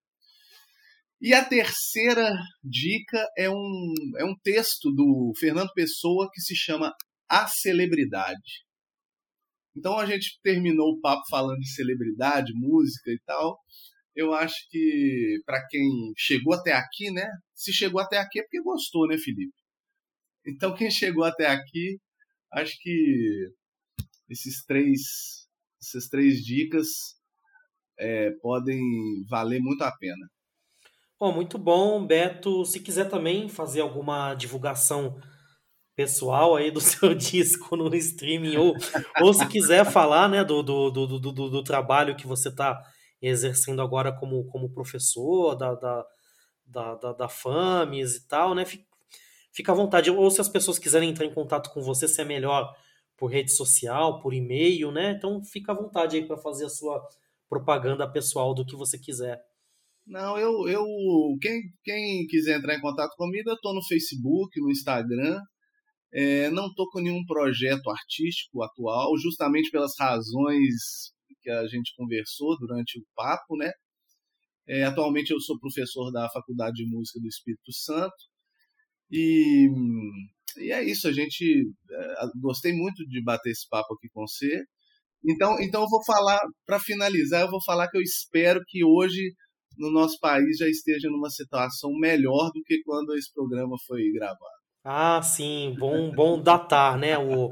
[1.21, 2.31] E a terceira
[2.63, 6.93] dica é um, é um texto do Fernando Pessoa que se chama
[7.27, 8.63] A Celebridade.
[9.75, 13.59] Então a gente terminou o papo falando de celebridade, música e tal.
[14.15, 17.29] Eu acho que para quem chegou até aqui, né?
[17.53, 19.53] Se chegou até aqui é porque gostou, né, Felipe?
[20.47, 21.99] Então quem chegou até aqui,
[22.53, 23.49] acho que
[24.29, 25.01] esses três,
[25.81, 27.18] essas três dicas
[27.99, 28.79] é, podem
[29.29, 30.29] valer muito a pena.
[31.19, 32.65] Oh, muito bom, Beto.
[32.65, 35.19] Se quiser também fazer alguma divulgação
[35.95, 38.73] pessoal aí do seu disco no streaming, ou,
[39.21, 42.81] ou se quiser falar né, do, do, do, do, do trabalho que você está
[43.21, 46.05] exercendo agora como, como professor da, da,
[46.65, 48.63] da, da, da FAMES e tal, né?
[49.51, 50.09] Fica à vontade.
[50.09, 52.73] Ou se as pessoas quiserem entrar em contato com você, se é melhor
[53.17, 55.11] por rede social, por e-mail, né?
[55.11, 57.05] Então fica à vontade aí para fazer a sua
[57.49, 59.39] propaganda pessoal do que você quiser.
[60.05, 60.85] Não, eu, eu
[61.41, 65.39] quem, quem quiser entrar em contato comigo, eu estou no Facebook, no Instagram.
[66.11, 72.57] É, não estou com nenhum projeto artístico atual, justamente pelas razões que a gente conversou
[72.57, 73.71] durante o papo, né?
[74.67, 78.15] É, atualmente eu sou professor da Faculdade de Música do Espírito Santo
[79.11, 79.67] e,
[80.57, 81.07] e é isso.
[81.07, 84.63] A gente é, gostei muito de bater esse papo aqui com você.
[85.27, 89.33] Então, então eu vou falar para finalizar, eu vou falar que eu espero que hoje
[89.77, 94.59] no nosso país já esteja numa situação melhor do que quando esse programa foi gravado.
[94.83, 97.17] Ah, sim, bom, bom datar, né?
[97.17, 97.49] O,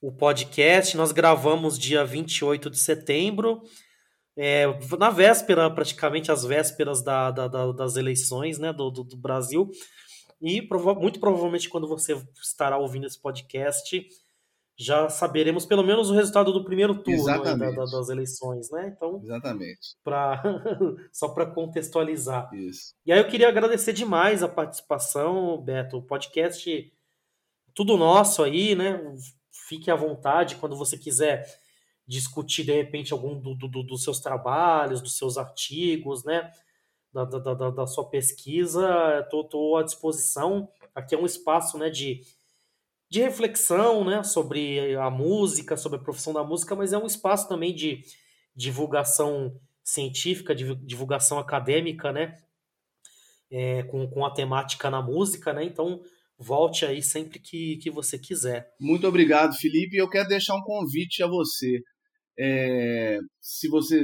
[0.00, 0.96] o podcast.
[0.96, 3.62] Nós gravamos dia 28 de setembro,
[4.36, 4.66] é,
[4.98, 9.68] na véspera, praticamente as vésperas da, da, da, das eleições né, do, do, do Brasil.
[10.40, 14.06] E prova muito provavelmente quando você estará ouvindo esse podcast,
[14.78, 18.92] já saberemos pelo menos o resultado do primeiro turno da, da, das eleições, né?
[18.94, 19.96] Então, Exatamente.
[20.04, 20.42] Pra,
[21.10, 22.52] só para contextualizar.
[22.54, 22.94] Isso.
[23.04, 25.96] E aí eu queria agradecer demais a participação, Beto.
[25.96, 26.92] O podcast
[27.74, 29.00] tudo nosso aí, né?
[29.50, 31.46] Fique à vontade quando você quiser
[32.06, 36.50] discutir de repente algum do, do, dos seus trabalhos, dos seus artigos, né?
[37.12, 38.86] Da, da, da, da sua pesquisa,
[39.20, 40.68] estou à disposição.
[40.94, 42.20] Aqui é um espaço né, de
[43.10, 47.48] de reflexão né, sobre a música, sobre a profissão da música, mas é um espaço
[47.48, 48.02] também de
[48.54, 49.52] divulgação
[49.84, 52.36] científica, de divulgação acadêmica, né?
[53.48, 55.62] É, com, com a temática na música, né?
[55.62, 56.00] Então
[56.38, 58.66] volte aí sempre que, que você quiser.
[58.80, 59.96] Muito obrigado, Felipe.
[59.96, 61.80] Eu quero deixar um convite a você.
[62.38, 64.02] É, se você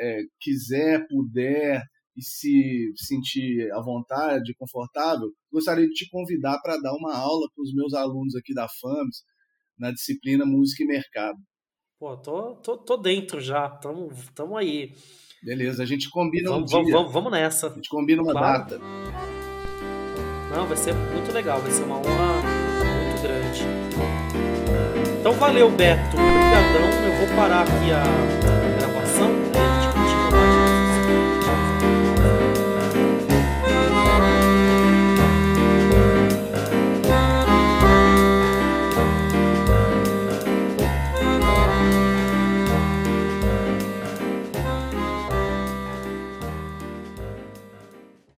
[0.00, 1.82] é, quiser, puder,
[2.16, 7.62] e se sentir à vontade, confortável, gostaria de te convidar para dar uma aula para
[7.62, 9.22] os meus alunos aqui da FAMS
[9.78, 11.38] na disciplina Música e Mercado.
[11.98, 14.92] Pô, tô, tô, tô dentro já, tamo, tamo aí.
[15.42, 16.92] Beleza, a gente combina vamos, um dia.
[16.92, 17.68] Vamos, vamos nessa.
[17.68, 18.58] A gente combina uma claro.
[18.58, 18.78] data.
[20.54, 22.42] Não, vai ser muito legal, vai ser uma honra
[23.06, 23.62] muito grande.
[25.20, 26.16] Então valeu, Beto.
[26.16, 27.06] Obrigadão.
[27.06, 28.61] Eu vou parar aqui a